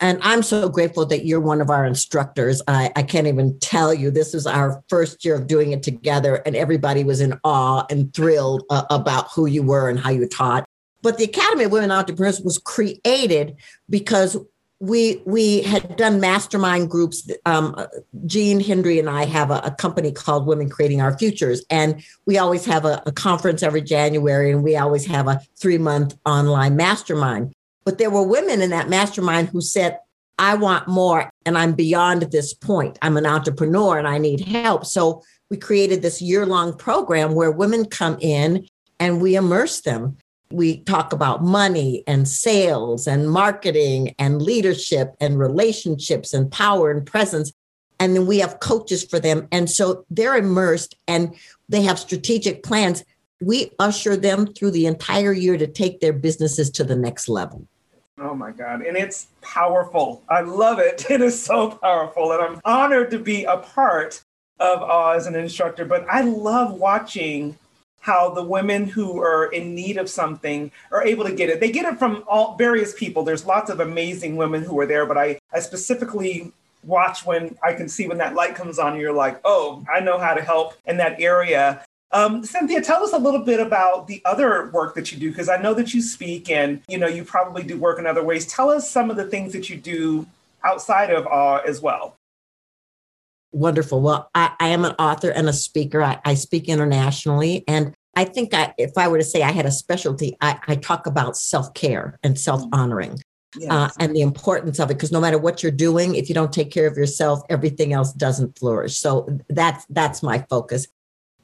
and 0.00 0.18
I'm 0.22 0.42
so 0.42 0.68
grateful 0.68 1.04
that 1.06 1.26
you're 1.26 1.40
one 1.40 1.60
of 1.60 1.68
our 1.68 1.84
instructors. 1.84 2.62
I, 2.66 2.90
I 2.96 3.02
can't 3.02 3.26
even 3.26 3.58
tell 3.60 3.92
you, 3.92 4.10
this 4.10 4.34
is 4.34 4.46
our 4.46 4.82
first 4.88 5.24
year 5.24 5.34
of 5.34 5.46
doing 5.46 5.72
it 5.72 5.82
together, 5.82 6.36
and 6.46 6.56
everybody 6.56 7.04
was 7.04 7.20
in 7.20 7.38
awe 7.44 7.84
and 7.90 8.12
thrilled 8.14 8.64
uh, 8.70 8.84
about 8.90 9.30
who 9.32 9.46
you 9.46 9.62
were 9.62 9.88
and 9.90 9.98
how 9.98 10.10
you 10.10 10.26
taught. 10.26 10.64
But 11.02 11.18
the 11.18 11.24
Academy 11.24 11.64
of 11.64 11.72
Women 11.72 11.90
Entrepreneurs 11.90 12.40
was 12.40 12.58
created 12.58 13.56
because 13.88 14.36
we 14.80 15.22
we 15.26 15.60
had 15.60 15.96
done 15.96 16.20
mastermind 16.20 16.90
groups. 16.90 17.30
Um, 17.44 17.76
Jean 18.24 18.60
Hendry 18.60 18.98
and 18.98 19.10
I 19.10 19.26
have 19.26 19.50
a, 19.50 19.58
a, 19.58 19.70
company 19.70 20.10
called 20.10 20.46
Women 20.46 20.70
Creating 20.70 21.02
Our 21.02 21.16
Futures, 21.18 21.62
and 21.68 22.02
we 22.24 22.38
always 22.38 22.64
have 22.64 22.86
a, 22.86 23.02
a 23.04 23.12
conference 23.12 23.62
every 23.62 23.82
January, 23.82 24.50
and 24.50 24.64
we 24.64 24.76
always 24.76 25.04
have 25.06 25.28
a 25.28 25.40
three 25.58 25.76
month 25.76 26.16
online 26.24 26.76
mastermind. 26.76 27.52
But 27.84 27.98
there 27.98 28.10
were 28.10 28.22
women 28.22 28.60
in 28.60 28.70
that 28.70 28.88
mastermind 28.88 29.48
who 29.48 29.60
said, 29.60 29.98
"I 30.38 30.54
want 30.54 30.88
more, 30.88 31.30
and 31.44 31.56
I'm 31.56 31.72
beyond 31.72 32.22
this 32.22 32.54
point. 32.54 32.98
I'm 33.02 33.16
an 33.16 33.26
entrepreneur, 33.26 33.98
and 33.98 34.08
I 34.08 34.18
need 34.18 34.40
help." 34.40 34.86
So 34.86 35.22
we 35.50 35.56
created 35.56 36.02
this 36.02 36.22
year 36.22 36.46
long 36.46 36.76
program 36.76 37.34
where 37.34 37.50
women 37.50 37.86
come 37.86 38.16
in 38.20 38.66
and 38.98 39.20
we 39.20 39.34
immerse 39.34 39.80
them 39.80 40.16
we 40.52 40.78
talk 40.78 41.12
about 41.12 41.42
money 41.42 42.02
and 42.06 42.28
sales 42.28 43.06
and 43.06 43.30
marketing 43.30 44.14
and 44.18 44.42
leadership 44.42 45.14
and 45.20 45.38
relationships 45.38 46.34
and 46.34 46.50
power 46.50 46.90
and 46.90 47.06
presence. 47.06 47.52
And 48.00 48.16
then 48.16 48.26
we 48.26 48.38
have 48.38 48.60
coaches 48.60 49.04
for 49.04 49.20
them. 49.20 49.46
And 49.52 49.70
so 49.70 50.04
they're 50.10 50.36
immersed 50.36 50.96
and 51.06 51.34
they 51.68 51.82
have 51.82 51.98
strategic 51.98 52.62
plans. 52.62 53.04
We 53.40 53.72
usher 53.78 54.16
them 54.16 54.52
through 54.52 54.72
the 54.72 54.86
entire 54.86 55.32
year 55.32 55.56
to 55.56 55.66
take 55.66 56.00
their 56.00 56.12
businesses 56.12 56.70
to 56.70 56.84
the 56.84 56.96
next 56.96 57.28
level. 57.28 57.66
Oh 58.18 58.34
my 58.34 58.50
God. 58.50 58.82
And 58.82 58.96
it's 58.96 59.28
powerful. 59.40 60.22
I 60.28 60.42
love 60.42 60.78
it. 60.78 61.06
It 61.10 61.22
is 61.22 61.42
so 61.42 61.70
powerful. 61.70 62.32
And 62.32 62.42
I'm 62.42 62.60
honored 62.64 63.10
to 63.12 63.18
be 63.18 63.44
a 63.44 63.56
part 63.56 64.22
of 64.58 64.82
AWE 64.82 65.16
as 65.16 65.26
an 65.26 65.34
instructor. 65.34 65.84
But 65.86 66.06
I 66.08 66.20
love 66.20 66.74
watching 66.74 67.58
how 68.00 68.30
the 68.30 68.42
women 68.42 68.86
who 68.86 69.18
are 69.20 69.46
in 69.46 69.74
need 69.74 69.96
of 69.96 70.08
something 70.08 70.70
are 70.90 71.02
able 71.02 71.24
to 71.24 71.34
get 71.34 71.48
it. 71.48 71.60
They 71.60 71.70
get 71.70 71.84
it 71.84 71.98
from 71.98 72.24
all 72.26 72.56
various 72.56 72.94
people. 72.94 73.22
There's 73.22 73.44
lots 73.44 73.70
of 73.70 73.80
amazing 73.80 74.36
women 74.36 74.62
who 74.62 74.78
are 74.80 74.86
there, 74.86 75.06
but 75.06 75.18
I, 75.18 75.38
I 75.52 75.60
specifically 75.60 76.52
watch 76.82 77.26
when 77.26 77.56
I 77.62 77.74
can 77.74 77.88
see 77.88 78.08
when 78.08 78.18
that 78.18 78.34
light 78.34 78.54
comes 78.54 78.78
on, 78.78 78.98
you're 78.98 79.12
like, 79.12 79.38
oh, 79.44 79.84
I 79.92 80.00
know 80.00 80.18
how 80.18 80.32
to 80.32 80.42
help 80.42 80.74
in 80.86 80.96
that 80.96 81.20
area. 81.20 81.84
Um, 82.12 82.44
Cynthia, 82.44 82.82
tell 82.82 83.04
us 83.04 83.12
a 83.12 83.18
little 83.18 83.40
bit 83.40 83.60
about 83.60 84.08
the 84.08 84.20
other 84.24 84.68
work 84.70 84.94
that 84.96 85.12
you 85.12 85.18
do, 85.18 85.30
because 85.30 85.48
I 85.48 85.58
know 85.58 85.74
that 85.74 85.94
you 85.94 86.02
speak 86.02 86.50
and 86.50 86.82
you 86.88 86.98
know 86.98 87.06
you 87.06 87.24
probably 87.24 87.62
do 87.62 87.78
work 87.78 87.98
in 87.98 88.06
other 88.06 88.24
ways. 88.24 88.46
Tell 88.46 88.70
us 88.70 88.90
some 88.90 89.10
of 89.10 89.16
the 89.16 89.26
things 89.26 89.52
that 89.52 89.70
you 89.70 89.76
do 89.76 90.26
outside 90.64 91.10
of 91.10 91.26
AWE 91.26 91.62
as 91.66 91.80
well. 91.80 92.16
Wonderful. 93.52 94.00
Well, 94.00 94.30
I, 94.34 94.52
I 94.60 94.68
am 94.68 94.84
an 94.84 94.94
author 94.98 95.30
and 95.30 95.48
a 95.48 95.52
speaker. 95.52 96.02
I, 96.02 96.20
I 96.24 96.34
speak 96.34 96.68
internationally. 96.68 97.64
And 97.66 97.94
I 98.14 98.24
think 98.24 98.54
I, 98.54 98.74
if 98.78 98.96
I 98.96 99.08
were 99.08 99.18
to 99.18 99.24
say 99.24 99.42
I 99.42 99.50
had 99.50 99.66
a 99.66 99.72
specialty, 99.72 100.36
I, 100.40 100.58
I 100.68 100.76
talk 100.76 101.06
about 101.06 101.36
self 101.36 101.74
care 101.74 102.18
and 102.22 102.38
self 102.38 102.62
honoring. 102.72 103.20
Yes. 103.58 103.70
Uh, 103.70 103.90
and 103.98 104.14
the 104.14 104.20
importance 104.20 104.78
of 104.78 104.92
it 104.92 104.94
because 104.94 105.10
no 105.10 105.20
matter 105.20 105.36
what 105.36 105.60
you're 105.60 105.72
doing 105.72 106.14
if 106.14 106.28
you 106.28 106.36
don't 106.36 106.52
take 106.52 106.70
care 106.70 106.86
of 106.86 106.96
yourself 106.96 107.42
everything 107.50 107.92
else 107.92 108.12
doesn't 108.12 108.56
flourish 108.56 108.96
so 108.96 109.40
that's 109.48 109.84
that's 109.86 110.22
my 110.22 110.38
focus 110.48 110.86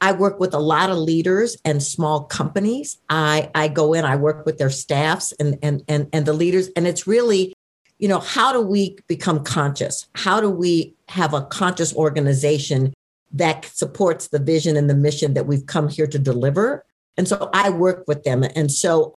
i 0.01 0.11
work 0.11 0.39
with 0.39 0.53
a 0.53 0.59
lot 0.59 0.89
of 0.89 0.97
leaders 0.97 1.57
and 1.65 1.81
small 1.81 2.23
companies 2.23 2.97
i 3.09 3.49
i 3.55 3.67
go 3.67 3.93
in 3.93 4.05
i 4.05 4.15
work 4.15 4.45
with 4.45 4.57
their 4.57 4.69
staffs 4.69 5.33
and 5.39 5.57
and 5.61 5.83
and, 5.87 6.07
and 6.13 6.25
the 6.25 6.33
leaders 6.33 6.69
and 6.75 6.87
it's 6.87 7.07
really 7.07 7.53
you 7.99 8.07
know, 8.07 8.19
how 8.19 8.53
do 8.53 8.61
we 8.61 8.97
become 9.07 9.43
conscious? 9.43 10.07
How 10.15 10.39
do 10.39 10.49
we 10.49 10.93
have 11.09 11.33
a 11.33 11.45
conscious 11.45 11.95
organization 11.95 12.93
that 13.31 13.65
supports 13.65 14.27
the 14.27 14.39
vision 14.39 14.77
and 14.77 14.89
the 14.89 14.95
mission 14.95 15.33
that 15.33 15.47
we've 15.47 15.65
come 15.65 15.89
here 15.89 16.07
to 16.07 16.19
deliver? 16.19 16.85
And 17.17 17.27
so 17.27 17.49
I 17.53 17.69
work 17.69 18.03
with 18.07 18.23
them. 18.23 18.43
And 18.55 18.71
so 18.71 19.15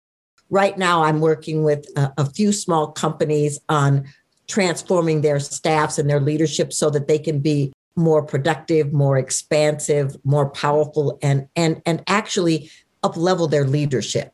right 0.50 0.78
now 0.78 1.04
I'm 1.04 1.20
working 1.20 1.64
with 1.64 1.86
a, 1.98 2.14
a 2.18 2.26
few 2.26 2.52
small 2.52 2.92
companies 2.92 3.60
on 3.68 4.06
transforming 4.48 5.22
their 5.22 5.40
staffs 5.40 6.00
and 6.00 6.10
their 6.10 6.22
leadership 6.22 6.74
so 6.74 6.90
that 6.90 7.08
they 7.08 7.20
can 7.20 7.40
be 7.40 7.72
more 8.00 8.24
productive, 8.24 8.94
more 8.94 9.18
expansive, 9.18 10.18
more 10.24 10.50
powerful, 10.50 11.20
and 11.22 11.48
and 11.56 11.82
and 11.86 12.02
actually 12.08 12.72
up 13.04 13.16
level 13.16 13.48
their 13.48 13.66
leadership. 13.66 14.34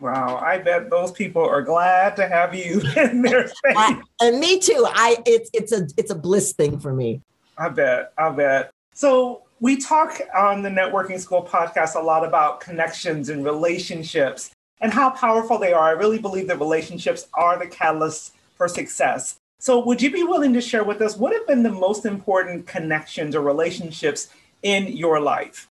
Wow, 0.00 0.36
I 0.36 0.58
bet 0.58 0.90
those 0.90 1.10
people 1.10 1.42
are 1.42 1.62
glad 1.62 2.16
to 2.16 2.28
have 2.28 2.54
you 2.54 2.80
in 2.96 3.22
their 3.22 3.48
space. 3.66 3.96
And 4.20 4.38
me 4.38 4.58
too. 4.58 4.86
I 4.88 5.16
it's 5.24 5.48
it's 5.54 5.72
a 5.72 5.86
it's 5.96 6.10
a 6.10 6.14
bliss 6.14 6.52
thing 6.52 6.78
for 6.78 6.92
me. 6.92 7.22
I 7.56 7.68
bet. 7.70 8.12
I 8.18 8.30
bet. 8.30 8.70
So 8.92 9.42
we 9.60 9.76
talk 9.76 10.20
on 10.36 10.62
the 10.62 10.68
Networking 10.68 11.18
School 11.18 11.44
podcast 11.44 11.94
a 11.94 12.00
lot 12.00 12.24
about 12.24 12.60
connections 12.60 13.28
and 13.28 13.44
relationships 13.44 14.50
and 14.80 14.92
how 14.92 15.10
powerful 15.10 15.58
they 15.58 15.72
are. 15.72 15.88
I 15.88 15.92
really 15.92 16.18
believe 16.18 16.46
that 16.48 16.58
relationships 16.58 17.26
are 17.34 17.58
the 17.58 17.66
catalyst 17.66 18.34
for 18.56 18.68
success. 18.68 19.36
So 19.60 19.84
would 19.84 20.00
you 20.00 20.10
be 20.10 20.22
willing 20.22 20.52
to 20.54 20.60
share 20.60 20.84
with 20.84 21.00
us 21.02 21.16
what 21.16 21.32
have 21.32 21.46
been 21.46 21.62
the 21.62 21.70
most 21.70 22.06
important 22.06 22.66
connections 22.66 23.34
or 23.34 23.40
relationships 23.40 24.28
in 24.62 24.86
your 24.86 25.20
life? 25.20 25.68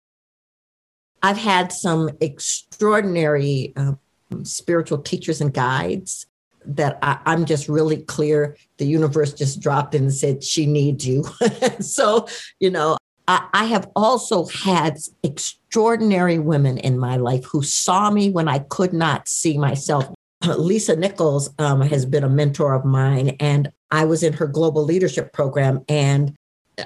I've 1.23 1.37
had 1.37 1.71
some 1.71 2.09
extraordinary 2.19 3.73
uh, 3.75 3.93
spiritual 4.43 4.99
teachers 4.99 5.41
and 5.41 5.53
guides 5.53 6.25
that 6.65 6.99
I, 7.01 7.19
am 7.25 7.45
just 7.45 7.67
really 7.67 7.97
clear 7.97 8.55
the 8.77 8.85
universe 8.85 9.33
just 9.33 9.59
dropped 9.59 9.95
in 9.95 10.03
and 10.03 10.13
said 10.13 10.43
she 10.43 10.65
needs 10.65 11.07
you. 11.07 11.23
so, 11.79 12.27
you 12.59 12.69
know, 12.69 12.97
I, 13.27 13.47
I, 13.53 13.65
have 13.65 13.89
also 13.95 14.45
had 14.45 14.97
extraordinary 15.23 16.37
women 16.37 16.77
in 16.77 16.99
my 16.99 17.17
life 17.17 17.45
who 17.45 17.63
saw 17.63 18.11
me 18.11 18.29
when 18.29 18.47
I 18.47 18.59
could 18.59 18.93
not 18.93 19.27
see 19.27 19.57
myself. 19.57 20.11
Lisa 20.43 20.95
Nichols 20.95 21.49
um, 21.59 21.81
has 21.81 22.05
been 22.05 22.23
a 22.23 22.29
mentor 22.29 22.73
of 22.73 22.85
mine, 22.85 23.35
and 23.39 23.71
I 23.91 24.05
was 24.05 24.23
in 24.23 24.33
her 24.33 24.47
global 24.47 24.83
leadership 24.83 25.33
program, 25.33 25.83
and 25.87 26.35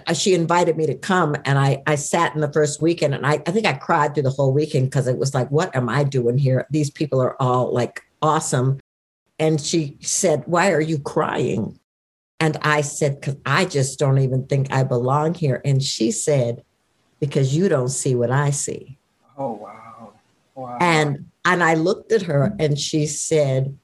uh, 0.08 0.14
she 0.14 0.34
invited 0.34 0.78
me 0.78 0.86
to 0.88 0.96
come 0.96 1.36
and 1.46 1.60
I, 1.60 1.82
I 1.86 1.96
sat 1.96 2.34
in 2.34 2.42
the 2.42 2.52
first 2.52 2.82
weekend 2.82 3.14
and 3.14 3.26
I, 3.26 3.34
I 3.46 3.52
think 3.52 3.66
I 3.66 3.74
cried 3.74 4.14
through 4.14 4.24
the 4.24 4.32
whole 4.32 4.52
weekend 4.52 4.88
because 4.88 5.08
it 5.08 5.18
was 5.18 5.34
like, 5.34 5.50
what 5.52 5.76
am 5.76 5.90
I 5.90 6.04
doing 6.04 6.38
here? 6.38 6.68
These 6.72 6.90
people 6.90 7.22
are 7.22 7.40
all 7.42 7.72
like 7.74 8.02
awesome. 8.22 8.80
And 9.38 9.62
she 9.62 9.98
said, 10.02 10.44
why 10.48 10.72
are 10.72 10.82
you 10.82 11.00
crying? 11.00 11.80
And 12.40 12.58
I 12.62 12.82
said, 12.82 13.20
because 13.20 13.38
I 13.46 13.66
just 13.66 14.00
don't 14.00 14.18
even 14.20 14.46
think 14.48 14.74
I 14.74 14.84
belong 14.84 15.34
here. 15.34 15.62
And 15.64 15.82
she 15.82 16.12
said, 16.12 16.64
because 17.20 17.56
you 17.56 17.70
don't 17.70 17.90
see 17.90 18.16
what 18.16 18.32
I 18.32 18.50
see. 18.50 18.98
Oh, 19.38 19.54
wow. 19.54 20.14
Wow. 20.56 20.78
And 20.82 21.30
and 21.46 21.64
I 21.64 21.76
looked 21.76 22.12
at 22.12 22.24
her 22.24 22.54
and 22.60 22.78
she 22.78 23.06
said, 23.06 23.78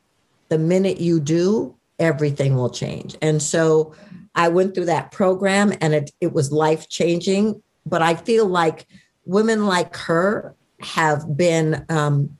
the 0.50 0.58
minute 0.58 1.00
you 1.00 1.20
do, 1.20 1.76
everything 2.00 2.56
will 2.56 2.70
change. 2.70 3.16
And 3.22 3.42
so 3.42 3.94
I 4.36 4.50
went 4.50 4.74
through 4.74 4.86
that 4.86 5.12
program 5.12 5.74
and 5.80 5.94
it, 5.94 6.12
it 6.20 6.34
was 6.34 6.52
life 6.52 6.90
changing. 6.90 7.62
But 7.86 8.02
I 8.02 8.16
feel 8.16 8.48
like 8.48 8.88
women 9.26 9.66
like 9.66 9.96
her 9.98 10.56
have 10.82 11.38
been 11.38 11.86
um, 11.90 12.38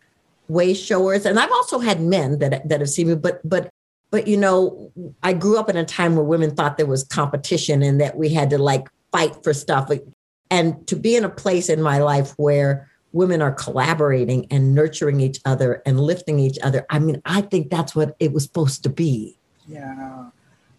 way 0.48 0.74
showers. 0.74 1.26
And 1.26 1.40
I've 1.40 1.52
also 1.52 1.80
had 1.80 2.02
men 2.02 2.40
that, 2.40 2.68
that 2.68 2.80
have 2.80 2.90
seen 2.90 3.08
me, 3.08 3.16
but, 3.16 3.48
but, 3.48 3.70
but, 4.10 4.28
you 4.28 4.36
know, 4.36 4.92
I 5.24 5.34
grew 5.34 5.58
up 5.58 5.70
in 5.70 5.78
a 5.78 5.86
time 5.86 6.16
where 6.16 6.26
women 6.26 6.56
thought 6.56 6.78
there 6.78 6.86
was 6.86 7.04
competition 7.06 7.82
and 7.82 8.02
that 8.02 8.18
we 8.18 8.30
had 8.30 8.50
to 8.50 8.58
like 8.58 8.90
fight 9.12 9.42
for 9.44 9.54
stuff. 9.54 9.90
And 10.50 10.86
to 10.88 10.96
be 10.98 11.16
in 11.16 11.24
a 11.24 11.30
place 11.30 11.70
in 11.70 11.82
my 11.82 12.00
life 12.00 12.34
where 12.38 12.91
women 13.14 13.42
are 13.42 13.52
collaborating 13.52 14.48
and 14.52 14.74
nurturing 14.74 15.20
each 15.20 15.40
other 15.46 15.82
and 15.86 16.00
lifting 16.00 16.40
each 16.40 16.58
other, 16.64 16.86
I 16.90 17.00
mean, 17.00 17.22
I 17.26 17.42
think 17.42 17.70
that's 17.70 17.96
what 17.96 18.16
it 18.20 18.32
was 18.32 18.44
supposed 18.44 18.84
to 18.84 18.90
be. 18.90 19.38
Yeah. 19.68 20.30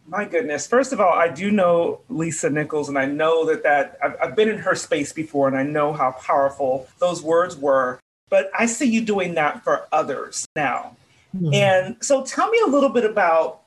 My 0.07 0.25
goodness. 0.25 0.67
First 0.67 0.93
of 0.93 1.01
all, 1.01 1.13
I 1.13 1.29
do 1.29 1.51
know 1.51 2.01
Lisa 2.09 2.51
Nichols, 2.51 2.89
and 2.89 2.99
I 2.99 3.07
know 3.07 3.47
that 3.47 3.63
that 3.63 3.99
I've, 4.03 4.17
I've 4.21 4.37
been 4.37 4.49
in 4.49 4.59
her 4.59 4.75
space 4.75 5.13
before, 5.13 5.49
and 5.49 5.57
I 5.57 5.63
know 5.63 5.93
how 5.93 6.13
powerful 6.13 6.89
those 6.99 7.23
words 7.23 7.57
were. 7.57 8.01
But 8.29 8.51
I 8.59 8.67
see 8.67 8.91
you 8.91 9.03
doing 9.03 9.35
that 9.35 9.63
for 9.63 9.87
others 9.93 10.47
now. 10.57 10.97
Mm-hmm. 11.37 11.55
And 11.55 11.97
so, 12.01 12.25
tell 12.25 12.51
me 12.51 12.59
a 12.65 12.69
little 12.69 12.89
bit 12.89 13.05
about, 13.05 13.61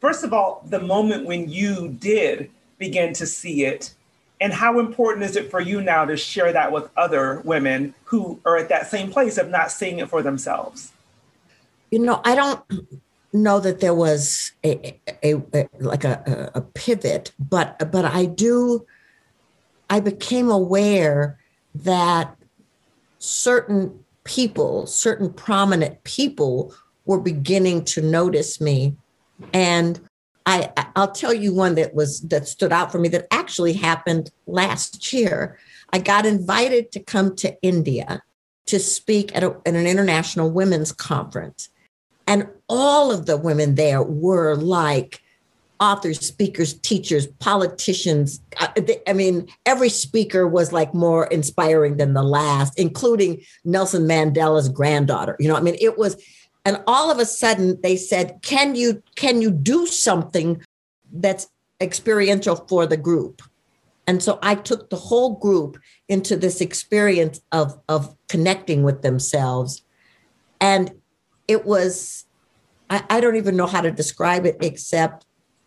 first 0.00 0.24
of 0.24 0.32
all, 0.32 0.62
the 0.68 0.80
moment 0.80 1.24
when 1.24 1.48
you 1.48 1.88
did 1.88 2.50
begin 2.78 3.12
to 3.14 3.26
see 3.26 3.64
it, 3.64 3.94
and 4.40 4.52
how 4.52 4.78
important 4.78 5.24
is 5.24 5.36
it 5.36 5.50
for 5.50 5.60
you 5.60 5.80
now 5.80 6.04
to 6.04 6.16
share 6.16 6.52
that 6.52 6.70
with 6.70 6.88
other 6.96 7.40
women 7.44 7.94
who 8.04 8.40
are 8.44 8.56
at 8.56 8.68
that 8.68 8.88
same 8.88 9.10
place 9.10 9.36
of 9.36 9.48
not 9.48 9.70
seeing 9.70 9.98
it 9.98 10.08
for 10.08 10.22
themselves? 10.22 10.92
You 11.90 12.00
know, 12.00 12.20
I 12.24 12.34
don't 12.34 12.62
know 13.32 13.60
that 13.60 13.80
there 13.80 13.94
was 13.94 14.52
a, 14.64 14.98
a, 15.22 15.34
a 15.54 15.68
like 15.80 16.04
a, 16.04 16.50
a 16.54 16.60
pivot, 16.60 17.32
but 17.38 17.90
but 17.90 18.04
I 18.04 18.26
do. 18.26 18.86
I 19.90 20.00
became 20.00 20.50
aware 20.50 21.38
that 21.74 22.36
certain 23.18 24.04
people, 24.24 24.86
certain 24.86 25.32
prominent 25.32 26.04
people, 26.04 26.74
were 27.06 27.20
beginning 27.20 27.84
to 27.86 28.02
notice 28.02 28.60
me, 28.60 28.96
and 29.52 30.00
I 30.48 30.70
I'll 30.96 31.12
tell 31.12 31.34
you 31.34 31.54
one 31.54 31.74
that 31.74 31.94
was 31.94 32.22
that 32.22 32.48
stood 32.48 32.72
out 32.72 32.90
for 32.90 32.98
me 32.98 33.08
that 33.10 33.26
actually 33.30 33.74
happened 33.74 34.30
last 34.46 35.12
year. 35.12 35.58
I 35.92 35.98
got 35.98 36.24
invited 36.24 36.90
to 36.92 37.00
come 37.00 37.36
to 37.36 37.54
India 37.62 38.22
to 38.66 38.78
speak 38.78 39.34
at, 39.36 39.42
a, 39.42 39.56
at 39.64 39.74
an 39.74 39.86
international 39.86 40.50
women's 40.50 40.90
conference. 40.92 41.68
And 42.26 42.48
all 42.68 43.10
of 43.10 43.26
the 43.26 43.36
women 43.36 43.74
there 43.74 44.02
were 44.02 44.56
like 44.56 45.22
authors, 45.80 46.20
speakers, 46.26 46.74
teachers, 46.74 47.26
politicians. 47.26 48.40
Uh, 48.58 48.68
I 49.06 49.12
mean, 49.12 49.48
every 49.64 49.88
speaker 49.88 50.46
was 50.46 50.72
like 50.72 50.92
more 50.92 51.26
inspiring 51.26 51.96
than 51.96 52.14
the 52.14 52.22
last, 52.22 52.78
including 52.78 53.40
Nelson 53.64 54.06
Mandela's 54.06 54.68
granddaughter. 54.68 55.36
You 55.38 55.48
know, 55.48 55.56
I 55.56 55.60
mean, 55.60 55.76
it 55.80 55.96
was, 55.96 56.22
and 56.68 56.82
all 56.86 57.10
of 57.10 57.18
a 57.18 57.24
sudden 57.24 57.80
they 57.82 57.96
said, 57.96 58.40
"Can 58.42 58.74
you 58.74 59.02
can 59.16 59.40
you 59.40 59.50
do 59.50 59.86
something 59.86 60.62
that's 61.10 61.48
experiential 61.80 62.56
for 62.68 62.84
the 62.84 62.98
group?" 62.98 63.40
And 64.06 64.22
so 64.22 64.38
I 64.42 64.54
took 64.54 64.90
the 64.90 64.96
whole 64.96 65.36
group 65.36 65.78
into 66.10 66.36
this 66.36 66.60
experience 66.60 67.40
of 67.52 67.80
of 67.88 68.14
connecting 68.28 68.82
with 68.82 69.00
themselves, 69.00 69.82
and 70.60 70.92
it 71.48 71.64
was 71.64 72.26
I, 72.90 73.02
I 73.08 73.20
don't 73.20 73.36
even 73.36 73.56
know 73.56 73.66
how 73.66 73.80
to 73.80 73.90
describe 73.90 74.44
it 74.44 74.58
except 74.60 75.24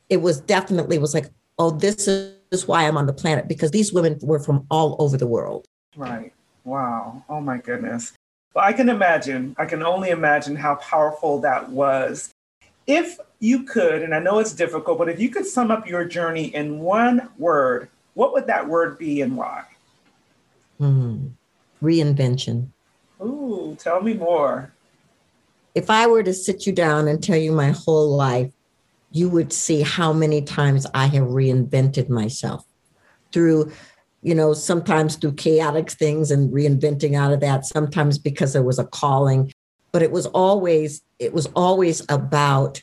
it 0.08 0.22
was 0.22 0.39
definitely 0.39 1.00
was 1.00 1.15
like 1.15 1.31
oh 1.58 1.72
this 1.72 2.08
is 2.08 2.67
why 2.67 2.88
i'm 2.88 2.98
on 2.98 3.08
the 3.08 3.13
planet 3.13 3.48
because 3.48 3.72
these 3.72 3.91
women 3.91 4.20
were 4.22 4.39
from 4.39 4.67
all 4.70 4.96
over 5.00 5.17
the 5.17 5.27
world. 5.27 5.65
Right. 5.96 6.31
Wow. 6.63 7.24
Oh 7.27 7.41
my 7.41 7.58
goodness 7.58 8.13
well 8.53 8.65
i 8.65 8.74
can 8.74 8.89
imagine 8.89 9.55
i 9.58 9.65
can 9.65 9.84
only 9.84 10.10
imagine 10.10 10.55
how 10.55 10.75
powerful 10.75 11.39
that 11.41 11.70
was 11.70 12.31
If 12.88 13.20
you 13.39 13.63
could, 13.63 14.01
and 14.01 14.13
I 14.13 14.20
know 14.20 14.39
it's 14.39 14.53
difficult, 14.53 14.98
but 14.98 15.08
if 15.10 15.20
you 15.20 15.29
could 15.29 15.46
sum 15.46 15.72
up 15.72 15.88
your 15.88 16.03
journey 16.03 16.53
in 16.53 16.79
one 16.79 17.29
word, 17.38 17.89
what 18.13 18.34
would 18.34 18.48
that 18.48 18.67
word 18.67 18.98
be 18.98 19.22
and 19.22 19.38
why? 19.38 19.63
Mm, 20.79 21.31
reinvention. 21.81 22.67
Ooh, 23.22 23.77
tell 23.79 24.01
me 24.01 24.13
more. 24.13 24.74
If 25.74 25.89
I 25.89 26.08
were 26.08 26.24
to 26.24 26.34
sit 26.34 26.67
you 26.67 26.74
down 26.74 27.08
and 27.08 27.24
tell 27.24 27.38
you 27.38 27.51
my 27.51 27.72
whole 27.72 28.15
life, 28.15 28.51
you 29.12 29.29
would 29.29 29.53
see 29.53 29.81
how 29.81 30.12
many 30.12 30.41
times 30.41 30.86
I 30.93 31.05
have 31.08 31.27
reinvented 31.27 32.10
myself 32.10 32.65
through, 33.31 33.72
you 34.21 34.35
know, 34.35 34.53
sometimes 34.53 35.15
through 35.15 35.33
chaotic 35.33 35.89
things 35.91 36.31
and 36.31 36.51
reinventing 36.51 37.15
out 37.15 37.33
of 37.33 37.39
that, 37.39 37.65
sometimes 37.65 38.17
because 38.17 38.53
there 38.53 38.63
was 38.63 38.79
a 38.79 38.85
calling, 38.85 39.51
but 39.91 40.01
it 40.01 40.11
was 40.11 40.27
always, 40.27 41.01
it 41.19 41.33
was 41.33 41.47
always 41.55 42.05
about 42.09 42.81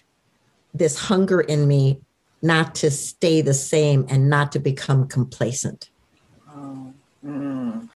this 0.74 0.98
hunger 0.98 1.40
in 1.40 1.66
me 1.68 2.00
not 2.42 2.74
to 2.76 2.90
stay 2.90 3.40
the 3.40 3.54
same 3.54 4.06
and 4.08 4.28
not 4.28 4.52
to 4.52 4.58
become 4.58 5.06
complacent. 5.08 5.90
Oh, 6.50 6.92
mm. 7.24 7.88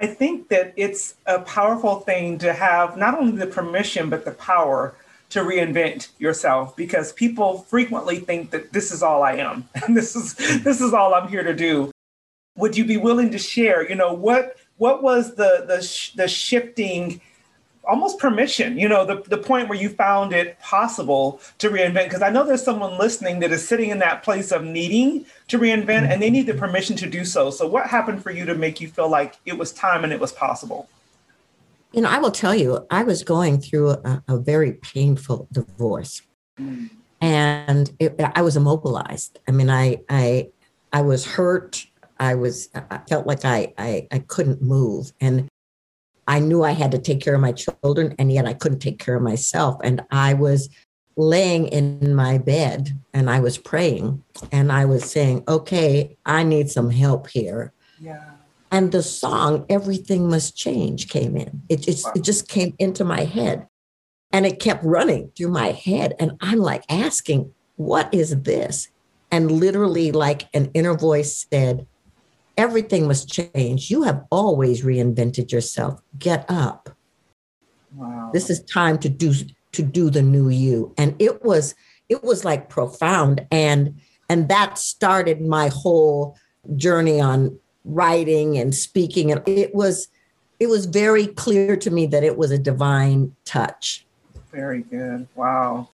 I 0.00 0.06
think 0.06 0.48
that 0.48 0.72
it's 0.76 1.14
a 1.26 1.40
powerful 1.40 2.00
thing 2.00 2.38
to 2.38 2.52
have 2.52 2.96
not 2.96 3.14
only 3.14 3.36
the 3.36 3.46
permission, 3.46 4.08
but 4.08 4.24
the 4.24 4.30
power 4.32 4.94
to 5.30 5.40
reinvent 5.40 6.08
yourself 6.18 6.74
because 6.74 7.12
people 7.12 7.58
frequently 7.58 8.18
think 8.18 8.50
that 8.50 8.72
this 8.72 8.90
is 8.90 9.02
all 9.02 9.22
I 9.22 9.34
am 9.34 9.68
and 9.86 9.96
this 9.96 10.16
is 10.16 10.34
this 10.64 10.80
is 10.80 10.92
all 10.92 11.14
I'm 11.14 11.28
here 11.28 11.44
to 11.44 11.54
do. 11.54 11.90
Would 12.60 12.76
you 12.76 12.84
be 12.84 12.96
willing 12.96 13.30
to 13.30 13.38
share, 13.38 13.88
you 13.88 13.96
know, 13.96 14.12
what 14.12 14.56
what 14.76 15.02
was 15.02 15.34
the 15.34 15.64
the 15.66 15.80
the 16.16 16.28
shifting 16.28 17.20
almost 17.88 18.18
permission, 18.18 18.78
you 18.78 18.88
know, 18.88 19.04
the, 19.04 19.22
the 19.28 19.38
point 19.38 19.68
where 19.68 19.78
you 19.78 19.88
found 19.88 20.32
it 20.32 20.58
possible 20.60 21.40
to 21.58 21.68
reinvent? 21.70 22.04
Because 22.04 22.22
I 22.22 22.30
know 22.30 22.44
there's 22.44 22.62
someone 22.62 22.98
listening 22.98 23.40
that 23.40 23.50
is 23.50 23.66
sitting 23.66 23.90
in 23.90 23.98
that 23.98 24.22
place 24.22 24.52
of 24.52 24.62
needing 24.64 25.26
to 25.48 25.58
reinvent 25.58 26.08
and 26.10 26.22
they 26.22 26.30
need 26.30 26.46
the 26.46 26.54
permission 26.54 26.96
to 26.96 27.08
do 27.08 27.24
so. 27.24 27.50
So, 27.50 27.66
what 27.66 27.86
happened 27.86 28.22
for 28.22 28.30
you 28.30 28.44
to 28.46 28.54
make 28.54 28.80
you 28.80 28.88
feel 28.88 29.08
like 29.08 29.36
it 29.44 29.58
was 29.58 29.72
time 29.72 30.04
and 30.04 30.12
it 30.12 30.20
was 30.20 30.32
possible? 30.32 30.88
You 31.92 32.02
know, 32.02 32.08
I 32.08 32.18
will 32.18 32.30
tell 32.30 32.54
you, 32.54 32.86
I 32.90 33.02
was 33.02 33.24
going 33.24 33.60
through 33.60 33.90
a, 33.90 34.22
a 34.28 34.38
very 34.38 34.74
painful 34.74 35.48
divorce. 35.50 36.22
Mm. 36.58 36.90
And 37.20 37.92
it, 37.98 38.14
I 38.34 38.42
was 38.42 38.56
immobilized. 38.56 39.40
I 39.48 39.50
mean, 39.50 39.68
I, 39.68 40.00
I, 40.08 40.50
I 40.92 41.02
was 41.02 41.26
hurt. 41.26 41.84
I 42.20 42.36
was, 42.36 42.68
I 42.74 43.00
felt 43.08 43.26
like 43.26 43.44
I, 43.44 43.72
I, 43.78 44.06
I 44.12 44.18
couldn't 44.20 44.62
move. 44.62 45.12
And 45.20 45.48
I 46.28 46.38
knew 46.38 46.62
I 46.62 46.72
had 46.72 46.92
to 46.92 46.98
take 46.98 47.20
care 47.20 47.34
of 47.34 47.40
my 47.40 47.52
children, 47.52 48.14
and 48.18 48.30
yet 48.30 48.46
I 48.46 48.52
couldn't 48.52 48.78
take 48.78 49.00
care 49.00 49.16
of 49.16 49.22
myself. 49.22 49.80
And 49.82 50.02
I 50.12 50.34
was 50.34 50.68
laying 51.16 51.66
in 51.68 52.14
my 52.14 52.38
bed 52.38 52.98
and 53.12 53.28
I 53.28 53.40
was 53.40 53.58
praying 53.58 54.22
and 54.52 54.70
I 54.70 54.84
was 54.84 55.10
saying, 55.10 55.44
okay, 55.48 56.16
I 56.24 56.44
need 56.44 56.70
some 56.70 56.90
help 56.90 57.28
here. 57.28 57.72
Yeah. 58.00 58.22
And 58.70 58.92
the 58.92 59.02
song, 59.02 59.66
Everything 59.68 60.30
Must 60.30 60.56
Change, 60.56 61.08
came 61.08 61.36
in. 61.36 61.62
It 61.68 61.80
just, 61.80 62.06
wow. 62.06 62.12
it 62.14 62.22
just 62.22 62.48
came 62.48 62.74
into 62.78 63.04
my 63.04 63.24
head 63.24 63.66
and 64.32 64.46
it 64.46 64.60
kept 64.60 64.84
running 64.84 65.32
through 65.36 65.48
my 65.48 65.72
head. 65.72 66.14
And 66.18 66.32
I'm 66.40 66.60
like 66.60 66.84
asking, 66.88 67.52
what 67.76 68.12
is 68.14 68.42
this? 68.42 68.88
And 69.32 69.50
literally, 69.50 70.12
like 70.12 70.48
an 70.54 70.70
inner 70.74 70.94
voice 70.94 71.46
said, 71.52 71.86
Everything 72.60 73.08
must 73.08 73.26
change. 73.26 73.90
You 73.90 74.02
have 74.02 74.22
always 74.30 74.84
reinvented 74.84 75.50
yourself. 75.50 76.02
Get 76.18 76.44
up. 76.50 76.90
Wow. 77.94 78.28
This 78.34 78.50
is 78.50 78.62
time 78.64 78.98
to 78.98 79.08
do 79.08 79.32
to 79.72 79.82
do 79.82 80.10
the 80.10 80.20
new 80.20 80.50
you. 80.50 80.94
And 80.98 81.16
it 81.18 81.42
was 81.42 81.74
it 82.10 82.22
was 82.22 82.44
like 82.44 82.68
profound 82.68 83.46
and 83.50 83.98
and 84.28 84.50
that 84.50 84.76
started 84.76 85.40
my 85.40 85.68
whole 85.68 86.36
journey 86.76 87.18
on 87.18 87.58
writing 87.86 88.58
and 88.58 88.74
speaking 88.74 89.32
and 89.32 89.40
it 89.48 89.74
was 89.74 90.08
it 90.58 90.68
was 90.68 90.84
very 90.84 91.28
clear 91.28 91.78
to 91.78 91.90
me 91.90 92.04
that 92.08 92.24
it 92.24 92.36
was 92.36 92.50
a 92.50 92.58
divine 92.58 93.34
touch. 93.46 94.04
Very 94.52 94.82
good. 94.82 95.26
Wow. 95.34 95.88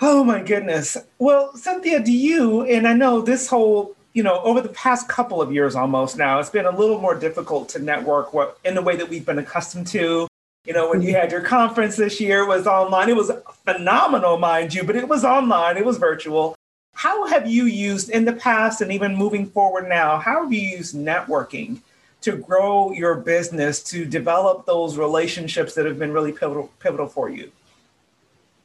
Oh 0.00 0.22
my 0.22 0.40
goodness. 0.40 0.96
Well, 1.18 1.56
Cynthia, 1.56 1.98
do 1.98 2.12
you, 2.12 2.62
and 2.62 2.86
I 2.86 2.92
know 2.92 3.22
this 3.22 3.48
whole 3.48 3.96
you 4.14 4.22
know, 4.22 4.40
over 4.42 4.60
the 4.60 4.68
past 4.70 5.08
couple 5.08 5.42
of 5.42 5.52
years 5.52 5.74
almost 5.74 6.16
now, 6.16 6.38
it's 6.38 6.48
been 6.48 6.66
a 6.66 6.76
little 6.76 7.00
more 7.00 7.16
difficult 7.16 7.68
to 7.70 7.80
network 7.80 8.32
what, 8.32 8.58
in 8.64 8.74
the 8.74 8.82
way 8.82 8.96
that 8.96 9.08
we've 9.08 9.26
been 9.26 9.38
accustomed 9.38 9.88
to. 9.88 10.28
You 10.64 10.72
know, 10.72 10.88
when 10.88 11.02
you 11.02 11.12
had 11.12 11.32
your 11.32 11.42
conference 11.42 11.96
this 11.96 12.20
year, 12.20 12.44
it 12.44 12.46
was 12.46 12.66
online. 12.66 13.08
It 13.08 13.16
was 13.16 13.32
phenomenal, 13.64 14.38
mind 14.38 14.72
you, 14.72 14.84
but 14.84 14.96
it 14.96 15.08
was 15.08 15.24
online, 15.24 15.76
it 15.76 15.84
was 15.84 15.98
virtual. 15.98 16.54
How 16.94 17.26
have 17.26 17.48
you 17.48 17.64
used 17.64 18.08
in 18.08 18.24
the 18.24 18.32
past 18.32 18.80
and 18.80 18.92
even 18.92 19.16
moving 19.16 19.46
forward 19.46 19.88
now, 19.88 20.18
how 20.18 20.44
have 20.44 20.52
you 20.52 20.60
used 20.60 20.94
networking 20.94 21.80
to 22.20 22.36
grow 22.36 22.92
your 22.92 23.16
business, 23.16 23.82
to 23.82 24.06
develop 24.06 24.64
those 24.64 24.96
relationships 24.96 25.74
that 25.74 25.84
have 25.84 25.98
been 25.98 26.12
really 26.12 26.32
pivotal, 26.32 26.70
pivotal 26.78 27.08
for 27.08 27.28
you? 27.28 27.50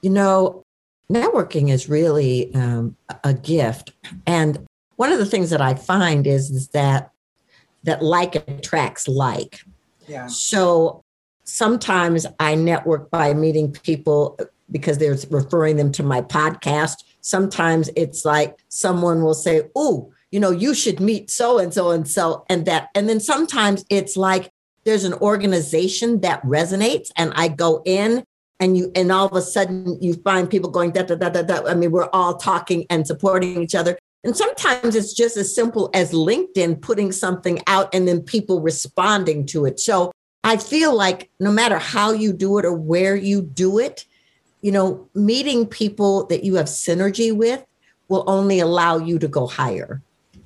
You 0.01 0.11
know, 0.11 0.61
networking 1.11 1.69
is 1.69 1.89
really 1.89 2.53
um, 2.53 2.95
a 3.23 3.33
gift. 3.33 3.91
And 4.27 4.65
one 4.99 5.13
of 5.13 5.17
the 5.17 5.25
things 5.25 5.49
that 5.51 5.61
I 5.61 5.75
find 5.75 6.27
is, 6.27 6.49
is 6.49 6.67
that 6.69 7.11
that 7.83 8.03
like 8.03 8.35
attracts 8.35 9.07
like. 9.07 9.61
Yeah. 10.09 10.27
So 10.27 11.05
sometimes 11.45 12.27
I 12.37 12.55
network 12.55 13.09
by 13.09 13.33
meeting 13.33 13.71
people 13.71 14.35
uh, 14.39 14.45
because 14.69 14.97
they're 14.97 15.15
referring 15.29 15.77
them 15.77 15.93
to 15.93 16.03
my 16.03 16.19
podcast. 16.19 17.05
Sometimes 17.21 17.89
it's 17.95 18.25
like 18.25 18.57
someone 18.67 19.23
will 19.23 19.33
say, 19.33 19.69
"Oh, 19.73 20.11
you 20.31 20.39
know, 20.41 20.51
you 20.51 20.73
should 20.73 20.99
meet 20.99 21.31
so 21.31 21.59
and 21.59 21.73
so 21.73 21.91
and 21.91 22.05
so 22.05 22.43
and 22.49 22.65
that." 22.65 22.89
And 22.93 23.07
then 23.07 23.21
sometimes 23.21 23.85
it's 23.89 24.17
like 24.17 24.51
there's 24.83 25.05
an 25.05 25.13
organization 25.13 26.19
that 26.21 26.43
resonates 26.43 27.09
and 27.15 27.31
I 27.37 27.47
go 27.47 27.81
in 27.85 28.25
and 28.59 28.77
you 28.77 28.91
and 28.95 29.13
all 29.13 29.27
of 29.27 29.33
a 29.33 29.41
sudden 29.41 29.97
you 30.01 30.15
find 30.15 30.49
people 30.49 30.69
going 30.69 30.91
da 30.91 31.03
da 31.03 31.15
da 31.15 31.29
da 31.29 31.43
da. 31.43 31.67
I 31.69 31.73
mean, 31.73 31.91
we're 31.91 32.09
all 32.11 32.35
talking 32.35 32.85
and 32.89 33.07
supporting 33.07 33.61
each 33.61 33.75
other. 33.75 33.97
And 34.23 34.35
sometimes 34.35 34.95
it's 34.95 35.13
just 35.13 35.37
as 35.37 35.53
simple 35.53 35.89
as 35.93 36.11
LinkedIn 36.11 36.81
putting 36.81 37.11
something 37.11 37.61
out 37.67 37.93
and 37.93 38.07
then 38.07 38.21
people 38.21 38.61
responding 38.61 39.45
to 39.47 39.65
it. 39.65 39.79
So 39.79 40.11
I 40.43 40.57
feel 40.57 40.95
like 40.95 41.29
no 41.39 41.51
matter 41.51 41.79
how 41.79 42.11
you 42.11 42.33
do 42.33 42.57
it 42.57 42.65
or 42.65 42.73
where 42.73 43.15
you 43.15 43.41
do 43.41 43.79
it, 43.79 44.05
you 44.61 44.71
know, 44.71 45.07
meeting 45.13 45.65
people 45.65 46.25
that 46.25 46.43
you 46.43 46.55
have 46.55 46.65
synergy 46.65 47.35
with 47.35 47.65
will 48.09 48.23
only 48.27 48.59
allow 48.59 48.97
you 48.97 49.19
to 49.19 49.27
go 49.27 49.47
higher. 49.47 50.01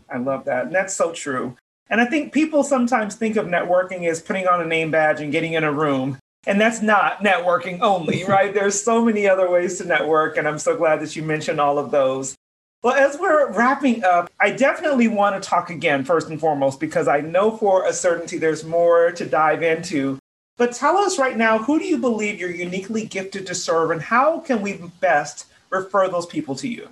I 0.09 0.17
love 0.17 0.45
that. 0.45 0.67
And 0.67 0.75
that's 0.75 0.93
so 0.93 1.11
true. 1.11 1.57
And 1.89 1.99
I 1.99 2.05
think 2.05 2.31
people 2.33 2.63
sometimes 2.63 3.15
think 3.15 3.37
of 3.37 3.47
networking 3.47 4.07
as 4.07 4.21
putting 4.21 4.47
on 4.47 4.61
a 4.61 4.65
name 4.65 4.91
badge 4.91 5.21
and 5.21 5.31
getting 5.31 5.53
in 5.53 5.63
a 5.63 5.71
room. 5.71 6.17
And 6.45 6.59
that's 6.59 6.81
not 6.81 7.23
networking 7.23 7.79
only, 7.81 8.23
right? 8.27 8.53
There's 8.53 8.81
so 8.81 9.03
many 9.03 9.27
other 9.27 9.49
ways 9.49 9.77
to 9.79 9.85
network. 9.85 10.37
And 10.37 10.47
I'm 10.47 10.59
so 10.59 10.75
glad 10.75 10.99
that 11.01 11.15
you 11.15 11.23
mentioned 11.23 11.59
all 11.59 11.79
of 11.79 11.91
those. 11.91 12.35
Well, 12.83 12.95
as 12.95 13.17
we're 13.17 13.49
wrapping 13.53 14.03
up, 14.03 14.29
I 14.41 14.51
definitely 14.51 15.07
want 15.07 15.41
to 15.41 15.49
talk 15.49 15.69
again, 15.69 16.03
first 16.03 16.27
and 16.27 16.37
foremost, 16.37 16.81
because 16.81 17.07
I 17.07 17.21
know 17.21 17.55
for 17.55 17.85
a 17.85 17.93
certainty 17.93 18.37
there's 18.37 18.65
more 18.65 19.13
to 19.13 19.25
dive 19.25 19.63
into. 19.63 20.19
But 20.57 20.73
tell 20.73 20.97
us 20.97 21.17
right 21.17 21.37
now, 21.37 21.57
who 21.57 21.79
do 21.79 21.85
you 21.85 21.97
believe 21.97 22.41
you're 22.41 22.51
uniquely 22.51 23.05
gifted 23.05 23.47
to 23.47 23.55
serve, 23.55 23.91
and 23.91 24.01
how 24.01 24.41
can 24.41 24.61
we 24.61 24.81
best 24.99 25.45
refer 25.69 26.09
those 26.09 26.25
people 26.25 26.55
to 26.55 26.67
you? 26.67 26.89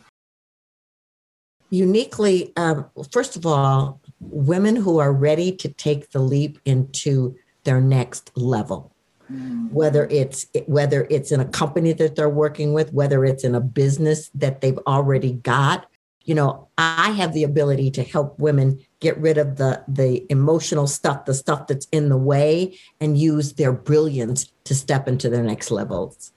Uniquely, 1.69 2.53
um, 2.55 2.85
first 3.11 3.35
of 3.35 3.45
all, 3.45 3.99
women 4.21 4.77
who 4.77 4.97
are 4.99 5.11
ready 5.11 5.51
to 5.57 5.67
take 5.67 6.11
the 6.11 6.19
leap 6.19 6.57
into 6.63 7.35
their 7.65 7.81
next 7.81 8.31
level 8.37 8.93
Mm. 9.31 9.71
whether 9.71 10.07
it's 10.07 10.47
whether 10.65 11.07
it's 11.09 11.31
in 11.31 11.39
a 11.39 11.45
company 11.45 11.93
that 11.93 12.15
they're 12.15 12.29
working 12.29 12.73
with 12.73 12.91
whether 12.91 13.23
it's 13.23 13.45
in 13.45 13.55
a 13.55 13.61
business 13.61 14.29
that 14.35 14.59
they've 14.59 14.79
already 14.79 15.33
got. 15.33 15.87
You 16.23 16.35
know 16.35 16.67
i 16.77 17.11
have 17.11 17.33
the 17.33 17.43
ability 17.43 17.91
to 17.91 18.03
help 18.03 18.37
women 18.37 18.79
get 18.99 19.17
rid 19.17 19.37
of 19.37 19.57
the 19.57 19.83
the 19.87 20.25
emotional 20.29 20.85
stuff 20.85 21.25
the 21.25 21.33
stuff 21.33 21.67
that's 21.67 21.87
in 21.91 22.09
the 22.09 22.17
way 22.17 22.77
and 22.99 23.17
use 23.17 23.53
their 23.53 23.71
brilliance 23.71 24.51
to 24.65 24.75
step 24.75 25.07
into 25.07 25.29
their 25.29 25.43
next 25.43 25.71
levels. 25.71 26.33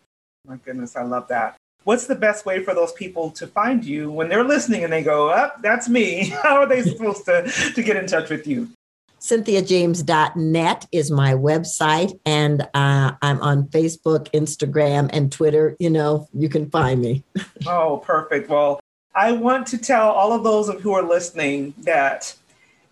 My 0.47 0.57
goodness 0.57 0.95
i 0.95 1.03
love 1.03 1.29
that. 1.29 1.57
What's 1.83 2.07
the 2.07 2.15
best 2.15 2.47
way 2.47 2.63
for 2.63 2.75
those 2.75 2.93
people 2.93 3.31
to 3.33 3.47
find 3.47 3.85
you 3.85 4.11
when 4.11 4.29
they're 4.29 4.45
listening 4.45 4.85
and 4.85 4.93
they 4.93 5.03
go 5.03 5.29
up 5.29 5.55
oh, 5.57 5.61
that's 5.63 5.89
me. 5.89 6.29
How 6.43 6.57
are 6.57 6.67
they 6.67 6.83
supposed 6.83 7.25
to 7.25 7.51
to 7.75 7.83
get 7.83 7.97
in 7.97 8.07
touch 8.07 8.31
with 8.31 8.47
you 8.47 8.71
CynthiaJames.net 9.25 10.87
is 10.93 11.11
my 11.11 11.33
website, 11.33 12.21
and 12.27 12.61
uh, 12.75 13.13
I'm 13.23 13.41
on 13.41 13.69
Facebook, 13.69 14.31
Instagram, 14.33 15.09
and 15.15 15.33
Twitter. 15.33 15.77
You 15.79 15.89
know, 15.89 16.29
you 16.35 16.51
can 16.51 16.69
find 16.69 17.01
me. 17.01 17.25
oh, 17.67 18.03
perfect. 18.05 18.51
Well, 18.51 18.81
I 19.15 19.33
want 19.33 19.67
to 19.69 19.79
tell 19.79 20.11
all 20.11 20.35
of 20.35 20.45
those 20.45 20.69
of 20.69 20.83
who 20.83 20.93
are 20.93 21.03
listening 21.03 21.73
that 21.79 22.37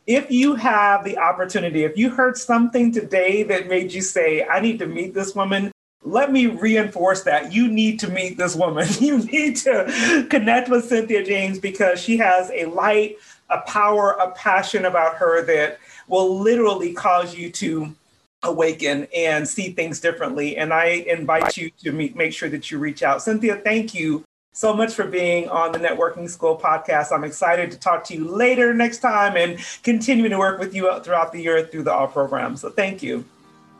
if 0.06 0.30
you 0.30 0.54
have 0.54 1.04
the 1.04 1.18
opportunity, 1.18 1.84
if 1.84 1.98
you 1.98 2.08
heard 2.08 2.38
something 2.38 2.92
today 2.92 3.42
that 3.42 3.68
made 3.68 3.92
you 3.92 4.00
say, 4.00 4.46
I 4.46 4.60
need 4.60 4.78
to 4.78 4.86
meet 4.86 5.12
this 5.12 5.34
woman, 5.34 5.70
let 6.02 6.32
me 6.32 6.46
reinforce 6.46 7.24
that 7.24 7.52
you 7.52 7.68
need 7.68 8.00
to 8.00 8.08
meet 8.08 8.38
this 8.38 8.56
woman. 8.56 8.88
You 9.00 9.18
need 9.18 9.56
to 9.58 10.26
connect 10.30 10.70
with 10.70 10.86
Cynthia 10.86 11.22
James 11.24 11.58
because 11.58 12.00
she 12.00 12.16
has 12.16 12.50
a 12.52 12.64
light, 12.64 13.18
a 13.50 13.58
power, 13.60 14.12
a 14.12 14.30
passion 14.30 14.86
about 14.86 15.16
her 15.16 15.44
that 15.44 15.78
will 16.08 16.38
literally 16.38 16.92
cause 16.92 17.34
you 17.34 17.50
to 17.50 17.94
awaken 18.42 19.06
and 19.14 19.48
see 19.48 19.70
things 19.70 20.00
differently. 20.00 20.56
And 20.56 20.72
I 20.72 20.86
invite 20.86 21.56
you 21.56 21.70
to 21.84 21.92
meet, 21.92 22.16
make 22.16 22.32
sure 22.32 22.48
that 22.48 22.70
you 22.70 22.78
reach 22.78 23.02
out. 23.02 23.22
Cynthia, 23.22 23.56
thank 23.56 23.94
you 23.94 24.24
so 24.52 24.74
much 24.74 24.92
for 24.94 25.06
being 25.06 25.48
on 25.48 25.72
the 25.72 25.78
Networking 25.78 26.28
School 26.28 26.58
podcast. 26.58 27.12
I'm 27.12 27.24
excited 27.24 27.70
to 27.70 27.78
talk 27.78 28.04
to 28.04 28.14
you 28.14 28.24
later 28.28 28.74
next 28.74 28.98
time 28.98 29.36
and 29.36 29.58
continuing 29.82 30.30
to 30.30 30.38
work 30.38 30.58
with 30.58 30.74
you 30.74 30.92
throughout 31.00 31.32
the 31.32 31.40
year 31.40 31.64
through 31.64 31.84
the 31.84 31.92
AWE 31.92 32.08
program. 32.08 32.56
So 32.56 32.70
thank 32.70 33.02
you. 33.02 33.24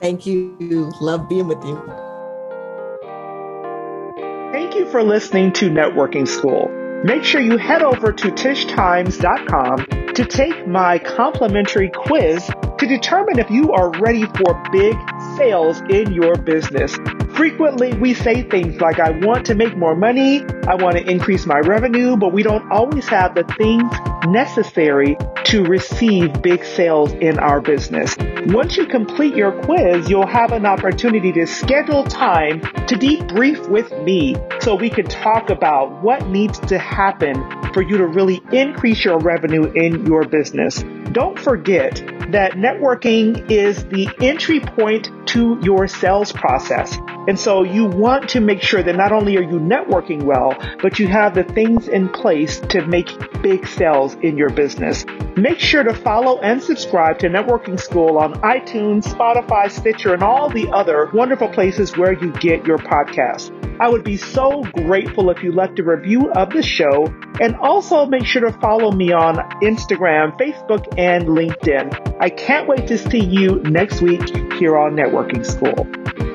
Thank 0.00 0.26
you. 0.26 0.92
Love 1.00 1.28
being 1.28 1.48
with 1.48 1.62
you. 1.64 1.76
Thank 4.52 4.74
you 4.74 4.90
for 4.90 5.02
listening 5.02 5.52
to 5.54 5.68
Networking 5.70 6.26
School. 6.26 6.68
Make 7.04 7.24
sure 7.24 7.40
you 7.40 7.58
head 7.58 7.82
over 7.82 8.12
to 8.12 8.28
tishtimes.com 8.28 10.01
to 10.14 10.24
take 10.24 10.66
my 10.66 10.98
complimentary 10.98 11.90
quiz 11.90 12.50
to 12.78 12.86
determine 12.86 13.38
if 13.38 13.50
you 13.50 13.72
are 13.72 13.90
ready 14.00 14.24
for 14.24 14.62
big 14.70 14.94
sales 15.36 15.80
in 15.88 16.12
your 16.12 16.36
business. 16.36 16.96
Frequently, 17.34 17.94
we 17.94 18.12
say 18.14 18.42
things 18.42 18.80
like, 18.80 19.00
I 19.00 19.10
want 19.10 19.46
to 19.46 19.54
make 19.54 19.76
more 19.76 19.94
money, 19.94 20.44
I 20.68 20.74
want 20.74 20.96
to 20.96 21.10
increase 21.10 21.46
my 21.46 21.58
revenue, 21.60 22.16
but 22.16 22.32
we 22.32 22.42
don't 22.42 22.70
always 22.70 23.06
have 23.08 23.34
the 23.34 23.44
things 23.56 23.90
necessary 24.26 25.16
to 25.44 25.64
receive 25.64 26.42
big 26.42 26.64
sales 26.64 27.12
in 27.12 27.38
our 27.38 27.60
business. 27.60 28.16
Once 28.46 28.76
you 28.76 28.86
complete 28.86 29.34
your 29.34 29.52
quiz, 29.62 30.08
you'll 30.08 30.26
have 30.26 30.52
an 30.52 30.66
opportunity 30.66 31.32
to 31.32 31.46
schedule 31.46 32.04
time 32.04 32.60
to 32.60 32.96
debrief 32.96 33.68
with 33.68 33.90
me 34.02 34.36
so 34.60 34.74
we 34.74 34.90
can 34.90 35.06
talk 35.06 35.50
about 35.50 36.02
what 36.02 36.26
needs 36.28 36.58
to 36.60 36.78
happen 36.78 37.34
for 37.72 37.82
you 37.82 37.96
to 37.98 38.06
really 38.06 38.42
increase 38.52 39.04
your 39.04 39.18
revenue 39.18 39.70
in 39.72 40.04
your 40.06 40.24
business. 40.24 40.84
Don't 41.12 41.38
forget 41.38 42.11
that 42.30 42.52
networking 42.52 43.50
is 43.50 43.84
the 43.86 44.08
entry 44.20 44.60
point 44.60 45.10
to 45.26 45.58
your 45.62 45.86
sales 45.86 46.32
process. 46.32 46.96
And 47.28 47.38
so 47.38 47.62
you 47.62 47.86
want 47.86 48.28
to 48.30 48.40
make 48.40 48.62
sure 48.62 48.82
that 48.82 48.96
not 48.96 49.12
only 49.12 49.36
are 49.36 49.42
you 49.42 49.58
networking 49.58 50.22
well, 50.24 50.56
but 50.80 50.98
you 50.98 51.08
have 51.08 51.34
the 51.34 51.44
things 51.44 51.88
in 51.88 52.08
place 52.08 52.60
to 52.70 52.86
make 52.86 53.08
big 53.42 53.66
sales 53.66 54.14
in 54.22 54.36
your 54.36 54.50
business. 54.50 55.04
Make 55.36 55.58
sure 55.58 55.82
to 55.82 55.94
follow 55.94 56.40
and 56.40 56.62
subscribe 56.62 57.18
to 57.20 57.28
Networking 57.28 57.80
School 57.80 58.18
on 58.18 58.34
iTunes, 58.42 59.04
Spotify, 59.04 59.70
Stitcher, 59.70 60.14
and 60.14 60.22
all 60.22 60.50
the 60.50 60.68
other 60.70 61.10
wonderful 61.14 61.48
places 61.48 61.96
where 61.96 62.12
you 62.12 62.32
get 62.32 62.66
your 62.66 62.78
podcasts. 62.78 63.61
I 63.82 63.88
would 63.88 64.04
be 64.04 64.16
so 64.16 64.62
grateful 64.62 65.28
if 65.30 65.42
you 65.42 65.50
left 65.50 65.80
a 65.80 65.82
review 65.82 66.30
of 66.30 66.50
the 66.50 66.62
show 66.62 67.12
and 67.40 67.56
also 67.56 68.06
make 68.06 68.24
sure 68.24 68.42
to 68.42 68.56
follow 68.60 68.92
me 68.92 69.12
on 69.12 69.38
Instagram, 69.60 70.38
Facebook, 70.38 70.86
and 70.96 71.24
LinkedIn. 71.24 72.16
I 72.20 72.30
can't 72.30 72.68
wait 72.68 72.86
to 72.86 72.96
see 72.96 73.24
you 73.24 73.60
next 73.64 74.00
week 74.00 74.22
here 74.52 74.78
on 74.78 74.94
Networking 74.94 75.44
School. 75.44 76.31